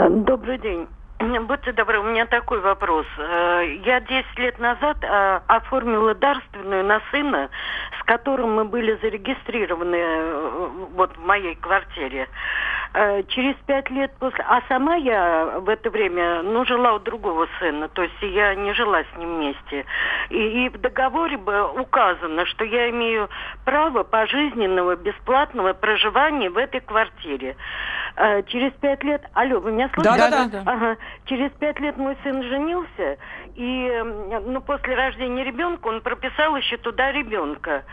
Добрый 0.09 0.57
день. 0.57 0.87
Будьте 1.47 1.71
добры, 1.73 1.99
у 1.99 2.03
меня 2.03 2.25
такой 2.25 2.59
вопрос. 2.59 3.05
Э, 3.17 3.77
я 3.85 3.99
10 3.99 4.39
лет 4.39 4.59
назад 4.59 4.97
э, 5.01 5.39
оформила 5.47 6.15
дарственную 6.15 6.83
на 6.83 7.01
сына, 7.11 7.49
с 7.99 8.03
которым 8.05 8.55
мы 8.55 8.65
были 8.65 8.97
зарегистрированы 9.01 9.95
э, 9.95 10.69
вот 10.95 11.15
в 11.15 11.25
моей 11.25 11.55
квартире. 11.55 12.27
Через 12.91 13.55
пять 13.67 13.89
лет 13.91 14.11
после... 14.19 14.43
А 14.47 14.61
сама 14.67 14.95
я 14.95 15.59
в 15.59 15.69
это 15.69 15.89
время, 15.91 16.41
ну, 16.41 16.65
жила 16.65 16.93
у 16.93 16.99
другого 16.99 17.47
сына, 17.59 17.87
то 17.87 18.01
есть 18.01 18.21
я 18.21 18.55
не 18.55 18.73
жила 18.73 19.03
с 19.03 19.17
ним 19.17 19.35
вместе. 19.35 19.85
И, 20.29 20.65
и 20.65 20.69
в 20.69 20.79
договоре 20.81 21.37
бы 21.37 21.71
указано, 21.79 22.45
что 22.47 22.65
я 22.65 22.89
имею 22.89 23.29
право 23.63 24.03
пожизненного 24.03 24.95
бесплатного 24.95 25.73
проживания 25.73 26.49
в 26.49 26.57
этой 26.57 26.81
квартире. 26.81 27.55
Через 28.47 28.73
пять 28.73 29.03
лет... 29.03 29.23
Алло, 29.33 29.59
вы 29.59 29.71
меня 29.71 29.89
слышите? 29.93 30.17
Да, 30.17 30.29
да, 30.29 30.45
да. 30.47 30.63
Ага. 30.65 30.97
Через 31.25 31.51
пять 31.51 31.79
лет 31.79 31.95
мой 31.95 32.17
сын 32.23 32.41
женился, 32.41 33.17
и 33.55 34.03
ну, 34.45 34.61
после 34.61 34.95
рождения 34.95 35.43
ребенка 35.43 35.87
он 35.87 36.01
прописал 36.01 36.55
еще 36.55 36.77
туда 36.77 37.11
ребенка. 37.11 37.83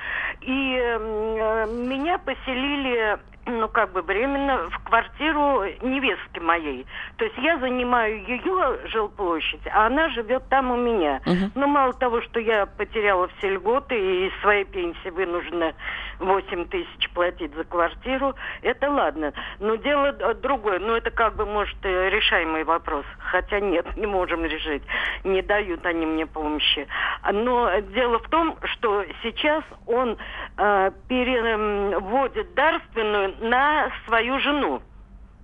И 0.40 0.76
э, 0.78 1.66
меня 1.66 2.18
поселили 2.18 3.18
ну, 3.46 3.68
как 3.68 3.92
бы 3.92 4.02
временно 4.02 4.68
в 4.70 4.78
квартиру 4.84 5.64
невестки 5.80 6.40
моей. 6.40 6.86
То 7.16 7.24
есть 7.24 7.36
я 7.38 7.58
занимаю 7.58 8.24
ее 8.26 8.78
жилплощадь, 8.86 9.66
а 9.72 9.86
она 9.86 10.08
живет 10.10 10.48
там 10.48 10.70
у 10.70 10.76
меня. 10.76 11.20
Uh-huh. 11.24 11.50
Но 11.54 11.66
мало 11.66 11.92
того, 11.94 12.20
что 12.22 12.40
я 12.40 12.66
потеряла 12.66 13.28
все 13.38 13.50
льготы 13.50 13.94
и 13.94 14.26
из 14.26 14.40
своей 14.40 14.64
пенсии 14.64 15.10
вынуждена 15.10 15.74
8 16.18 16.66
тысяч 16.66 17.10
платить 17.14 17.54
за 17.54 17.64
квартиру, 17.64 18.34
это 18.62 18.90
ладно. 18.90 19.32
Но 19.60 19.76
дело 19.76 20.12
другое. 20.34 20.78
Ну, 20.78 20.94
это 20.94 21.10
как 21.10 21.36
бы, 21.36 21.46
может, 21.46 21.76
решаемый 21.84 22.64
вопрос. 22.64 23.04
Хотя 23.18 23.60
нет, 23.60 23.96
не 23.96 24.06
можем 24.06 24.44
решить. 24.44 24.82
Не 25.24 25.42
дают 25.42 25.84
они 25.86 26.06
мне 26.06 26.26
помощи. 26.26 26.86
Но 27.30 27.70
дело 27.94 28.18
в 28.18 28.28
том, 28.28 28.56
что 28.64 29.04
сейчас 29.22 29.62
он 29.86 30.16
э, 30.56 30.90
переводит 31.08 32.54
дарственную 32.54 33.35
на 33.40 33.90
свою 34.06 34.38
жену 34.40 34.82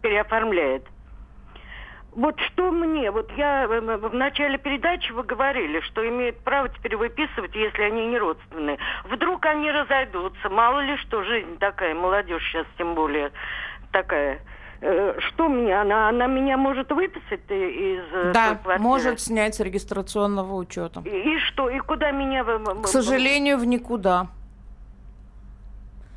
переоформляет. 0.03 0.85
Вот 2.15 2.39
что 2.41 2.71
мне, 2.71 3.11
вот 3.11 3.31
я 3.39 3.65
э, 3.65 3.81
в 3.81 4.15
начале 4.15 4.59
передачи 4.59 5.13
вы 5.13 5.23
говорили, 5.23 5.81
что 5.81 6.07
имеют 6.07 6.39
право 6.41 6.69
теперь 6.69 6.97
выписывать, 6.97 7.55
если 7.55 7.83
они 7.83 8.07
не 8.07 8.19
родственные. 8.19 8.79
Вдруг 9.05 9.47
они 9.47 9.71
разойдутся, 9.71 10.51
мало 10.51 10.81
ли 10.81 10.97
что, 10.99 11.23
жизнь 11.23 11.57
такая, 11.59 11.95
молодежь 11.95 12.47
сейчас 12.51 12.67
тем 12.77 12.95
более 12.95 13.33
такая. 13.93 14.41
Э, 14.83 15.15
что 15.21 15.49
мне, 15.49 15.81
она, 15.81 16.11
она 16.11 16.27
меня 16.27 16.59
может 16.59 16.91
выписать 16.91 17.49
из 17.49 18.05
э, 18.13 18.33
Да, 18.35 18.59
может 18.79 19.21
снять 19.21 19.55
с 19.55 19.61
регистрационного 19.61 20.55
учета. 20.55 21.03
И, 21.07 21.09
и 21.09 21.39
что, 21.39 21.71
и 21.71 21.79
куда 21.79 22.11
меня... 22.11 22.45
К 22.45 22.89
сожалению, 22.89 23.57
в 23.57 23.65
никуда. 23.65 24.27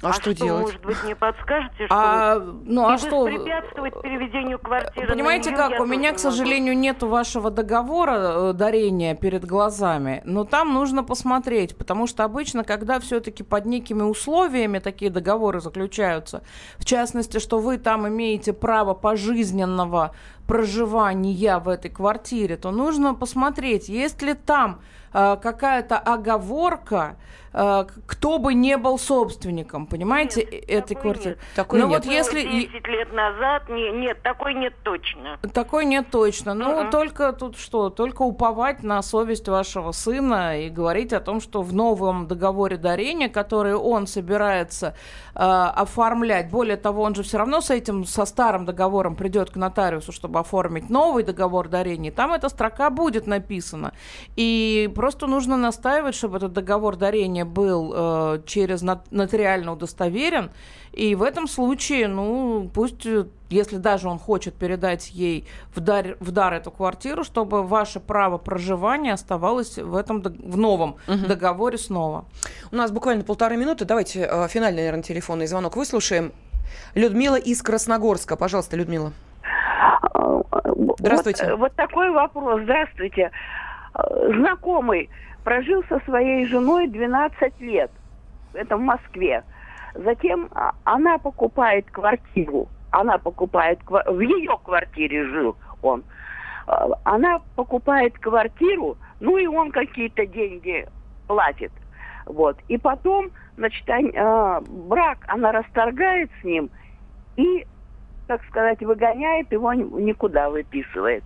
А, 0.01 0.09
а 0.09 0.13
что, 0.13 0.21
что 0.21 0.33
делать? 0.33 0.61
Может 0.63 0.85
быть, 0.85 1.03
не 1.05 1.15
подскажете, 1.15 1.85
что 1.85 1.87
а, 1.89 2.39
ну, 2.39 2.87
а 2.87 2.97
что? 2.97 3.25
препятствовать 3.25 3.93
переведению 4.01 4.59
квартиры? 4.59 5.07
Понимаете 5.07 5.51
нее, 5.51 5.57
как? 5.57 5.79
У 5.79 5.85
меня, 5.85 6.11
к 6.11 6.19
сожалению, 6.19 6.77
нет 6.77 7.01
вашего 7.01 7.49
договора 7.49 8.49
э, 8.49 8.53
дарения 8.53 9.15
перед 9.15 9.45
глазами, 9.45 10.21
но 10.25 10.43
там 10.43 10.73
нужно 10.73 11.03
посмотреть, 11.03 11.77
потому 11.77 12.07
что 12.07 12.23
обычно, 12.25 12.63
когда 12.63 12.99
все-таки 12.99 13.41
под 13.43 13.65
некими 13.65 14.03
условиями 14.03 14.79
такие 14.79 15.09
договоры 15.09 15.61
заключаются, 15.61 16.43
в 16.77 16.85
частности, 16.85 17.39
что 17.39 17.59
вы 17.59 17.77
там 17.77 18.07
имеете 18.07 18.51
право 18.51 18.93
пожизненного 18.93 20.13
проживания 20.47 21.59
в 21.59 21.69
этой 21.69 21.91
квартире, 21.91 22.57
то 22.57 22.71
нужно 22.71 23.13
посмотреть, 23.13 23.89
есть 23.89 24.21
ли 24.21 24.33
там 24.33 24.81
э, 25.13 25.37
какая-то 25.41 25.97
оговорка, 25.97 27.17
Э, 27.57 27.85
кто 28.05 28.37
бы 28.37 28.53
не 28.53 28.75
был 28.75 28.99
собственником, 28.99 29.87
понимаете, 29.87 30.43
нет, 30.43 30.65
этой 30.67 30.95
квартиры. 30.95 31.37
Такой 31.55 31.79
Но 31.79 31.85
ну, 31.85 31.93
нет. 31.93 32.05
вот 32.05 32.13
если 32.13 32.41
10 32.41 32.87
лет 32.87 33.13
назад 33.13 33.69
не, 33.69 33.91
нет, 33.91 34.21
такой 34.23 34.53
нет 34.55 34.73
точно. 34.83 35.39
Такой 35.53 35.85
нет 35.85 36.07
точно. 36.11 36.53
Ну 36.53 36.81
uh-uh. 36.81 36.91
только 36.91 37.31
тут 37.31 37.57
что, 37.57 37.89
только 37.89 38.23
уповать 38.23 38.83
на 38.83 39.01
совесть 39.01 39.47
вашего 39.47 39.93
сына 39.93 40.59
и 40.59 40.69
говорить 40.69 41.13
о 41.13 41.21
том, 41.21 41.39
что 41.39 41.61
в 41.61 41.71
новом 41.73 42.27
договоре 42.27 42.75
дарения, 42.75 43.29
который 43.29 43.73
он 43.73 44.05
собирается 44.05 44.93
э, 45.33 45.39
оформлять, 45.39 46.49
более 46.49 46.75
того, 46.75 47.03
он 47.03 47.15
же 47.15 47.23
все 47.23 47.37
равно 47.37 47.61
с 47.61 47.69
этим 47.69 48.03
со 48.03 48.25
старым 48.25 48.65
договором 48.65 49.15
придет 49.15 49.51
к 49.51 49.55
нотариусу, 49.55 50.11
чтобы 50.11 50.34
оформить 50.37 50.89
новый 50.89 51.23
договор 51.23 51.67
дарения. 51.67 52.11
Там 52.11 52.33
эта 52.33 52.49
строка 52.49 52.89
будет 52.89 53.27
написана, 53.27 53.93
и 54.35 54.89
просто 54.95 55.27
нужно 55.27 55.57
настаивать, 55.57 56.15
чтобы 56.15 56.37
этот 56.37 56.53
договор 56.53 56.95
дарения 56.95 57.45
был 57.45 57.93
э, 57.95 58.41
через 58.45 58.81
нотариально 58.81 59.73
удостоверен, 59.73 60.51
и 60.95 61.13
в 61.13 61.23
этом 61.23 61.47
случае, 61.47 62.07
ну, 62.07 62.71
пусть, 62.73 63.05
э, 63.05 63.25
если 63.49 63.75
даже 63.75 64.07
он 64.07 64.17
хочет 64.17 64.53
передать 64.53 65.11
ей 65.11 65.45
в 65.75 65.81
дар, 65.81 66.15
в 66.21 66.31
дар 66.31 66.53
эту 66.53 66.71
квартиру, 66.71 67.25
чтобы 67.25 67.63
ваше 67.63 67.99
право 67.99 68.37
проживания 68.37 69.11
оставалось 69.11 69.77
в 69.77 69.93
этом 69.93 70.21
в 70.21 70.57
новом 70.57 70.95
угу. 71.05 71.27
договоре 71.27 71.77
снова. 71.77 72.25
У 72.71 72.77
нас 72.77 72.91
буквально 72.91 73.25
полторы 73.25 73.57
минуты. 73.57 73.83
Давайте 73.83 74.21
э, 74.21 74.47
финальный, 74.47 74.83
наверное, 74.83 75.03
телефонный 75.03 75.47
звонок 75.47 75.75
выслушаем. 75.75 76.31
Людмила 76.93 77.35
из 77.35 77.61
Красногорска. 77.61 78.37
Пожалуйста, 78.37 78.77
Людмила. 78.77 79.11
Здравствуйте. 80.99 81.51
Вот, 81.51 81.59
вот 81.59 81.75
такой 81.75 82.11
вопрос. 82.11 82.61
Здравствуйте. 82.63 83.31
Знакомый 84.29 85.09
прожил 85.43 85.83
со 85.89 85.99
своей 86.01 86.45
женой 86.47 86.87
12 86.87 87.59
лет. 87.61 87.91
Это 88.53 88.77
в 88.77 88.81
Москве. 88.81 89.43
Затем 89.93 90.49
а, 90.51 90.73
она 90.83 91.17
покупает 91.17 91.89
квартиру. 91.91 92.67
Она 92.91 93.17
покупает... 93.17 93.79
В 93.87 94.19
ее 94.19 94.57
квартире 94.63 95.25
жил 95.25 95.55
он. 95.81 96.03
А, 96.67 96.87
она 97.03 97.39
покупает 97.55 98.17
квартиру, 98.19 98.97
ну 99.19 99.37
и 99.37 99.45
он 99.45 99.71
какие-то 99.71 100.25
деньги 100.25 100.87
платит. 101.27 101.71
Вот. 102.25 102.57
И 102.67 102.77
потом, 102.77 103.29
значит, 103.55 103.87
они, 103.89 104.11
э, 104.13 104.61
брак 104.67 105.19
она 105.27 105.51
расторгает 105.51 106.29
с 106.41 106.43
ним 106.43 106.69
и, 107.37 107.65
так 108.27 108.41
сказать, 108.49 108.81
выгоняет 108.81 109.51
его 109.51 109.73
никуда, 109.73 110.49
выписывает. 110.49 111.23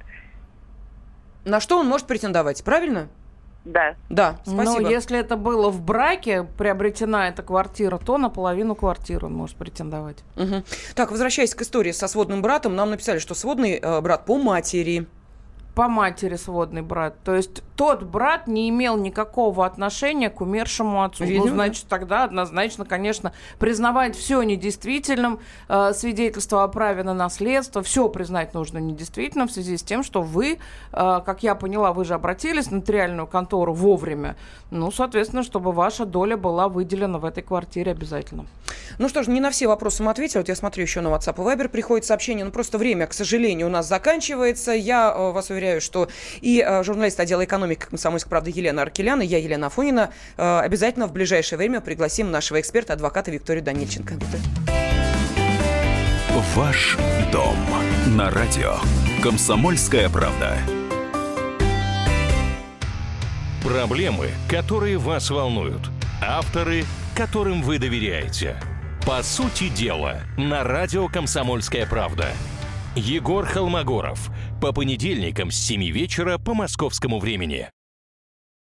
На 1.45 1.59
что 1.59 1.79
он 1.79 1.87
может 1.87 2.07
претендовать, 2.07 2.63
правильно? 2.63 3.07
Да. 3.65 3.95
Да, 4.09 4.37
спасибо. 4.43 4.79
Но 4.81 4.89
если 4.89 5.19
это 5.19 5.35
было 5.35 5.69
в 5.69 5.81
браке, 5.81 6.43
приобретена 6.57 7.27
эта 7.27 7.43
квартира, 7.43 7.97
то 7.97 8.17
на 8.17 8.29
половину 8.29 8.73
квартиры 8.75 9.27
он 9.27 9.33
может 9.33 9.57
претендовать. 9.57 10.23
Мгм. 10.35 10.63
Так, 10.95 11.11
возвращаясь 11.11 11.53
к 11.53 11.61
истории 11.61 11.91
со 11.91 12.07
сводным 12.07 12.41
братом, 12.41 12.75
нам 12.75 12.89
написали, 12.91 13.19
что 13.19 13.35
сводный 13.35 13.75
э, 13.75 14.01
брат 14.01 14.25
по 14.25 14.37
матери. 14.37 15.07
По 15.75 15.87
матери 15.87 16.35
сводный 16.35 16.81
брат. 16.81 17.15
То 17.23 17.35
есть 17.35 17.63
тот 17.75 18.03
брат 18.03 18.47
не 18.47 18.67
имел 18.69 18.97
никакого 18.97 19.65
отношения 19.65 20.29
к 20.29 20.41
умершему 20.41 21.03
отцу. 21.03 21.23
Видимо, 21.23 21.45
ну, 21.45 21.53
значит, 21.53 21.85
тогда 21.87 22.25
однозначно, 22.25 22.83
конечно, 22.83 23.31
признавать 23.59 24.17
все 24.17 24.41
недействительным, 24.43 25.39
э, 25.69 25.93
свидетельство 25.93 26.63
о 26.63 26.67
праве 26.67 27.03
на 27.03 27.13
наследство, 27.13 27.81
все 27.81 28.09
признать 28.09 28.53
нужно 28.53 28.79
недействительным 28.79 29.47
в 29.47 29.51
связи 29.51 29.77
с 29.77 29.83
тем, 29.83 30.03
что 30.03 30.21
вы, 30.21 30.59
э, 30.91 31.21
как 31.25 31.43
я 31.43 31.55
поняла, 31.55 31.93
вы 31.93 32.03
же 32.03 32.15
обратились 32.15 32.67
в 32.67 32.71
нотариальную 32.71 33.27
контору 33.27 33.73
вовремя. 33.73 34.35
Ну, 34.71 34.91
соответственно, 34.91 35.43
чтобы 35.43 35.71
ваша 35.71 36.05
доля 36.05 36.35
была 36.35 36.67
выделена 36.67 37.19
в 37.19 37.25
этой 37.25 37.43
квартире 37.43 37.91
обязательно. 37.91 38.45
Ну 38.97 39.07
что 39.07 39.23
ж, 39.23 39.27
не 39.27 39.39
на 39.39 39.51
все 39.51 39.67
вопросы 39.67 40.03
мы 40.03 40.11
ответили. 40.11 40.39
Вот 40.39 40.49
я 40.49 40.55
смотрю, 40.55 40.83
еще 40.83 41.01
на 41.01 41.07
WhatsApp 41.07 41.35
и 41.35 41.41
Viber 41.41 41.69
приходит 41.69 42.05
сообщение. 42.05 42.43
Ну 42.43 42.51
просто 42.51 42.77
время, 42.77 43.07
к 43.07 43.13
сожалению, 43.13 43.67
у 43.67 43.69
нас 43.69 43.87
заканчивается. 43.87 44.71
Я 44.71 45.13
э, 45.15 45.31
вас 45.31 45.49
уверяю, 45.49 45.58
что 45.79 46.09
и 46.41 46.63
э, 46.65 46.83
журналист 46.83 47.19
отдела 47.19 47.43
экономики 47.45 47.85
«Комсомольской 47.89 48.29
правды» 48.29 48.51
Елена 48.53 48.81
Аркелян, 48.81 49.21
я, 49.21 49.37
Елена 49.37 49.67
Афонина, 49.67 50.11
э, 50.37 50.59
обязательно 50.59 51.07
в 51.07 51.13
ближайшее 51.13 51.57
время 51.57 51.81
пригласим 51.81 52.31
нашего 52.31 52.59
эксперта, 52.59 52.93
адвоката 52.93 53.31
Викторию 53.31 53.63
Данильченко. 53.63 54.15
Ваш 56.55 56.97
дом 57.31 57.55
на 58.07 58.29
радио. 58.31 58.75
Комсомольская 59.21 60.09
правда. 60.09 60.57
Проблемы, 63.63 64.29
которые 64.49 64.97
вас 64.97 65.29
волнуют. 65.29 65.89
Авторы, 66.21 66.85
которым 67.15 67.61
вы 67.61 67.77
доверяете. 67.77 68.55
По 69.05 69.21
сути 69.21 69.69
дела, 69.69 70.21
на 70.37 70.63
радио 70.63 71.07
«Комсомольская 71.07 71.85
правда». 71.85 72.27
Егор 72.99 73.45
Холмогоров. 73.45 74.29
По 74.61 74.73
понедельникам 74.73 75.51
с 75.51 75.55
7 75.55 75.89
вечера 75.89 76.37
по 76.37 76.53
московскому 76.53 77.19
времени. 77.19 77.69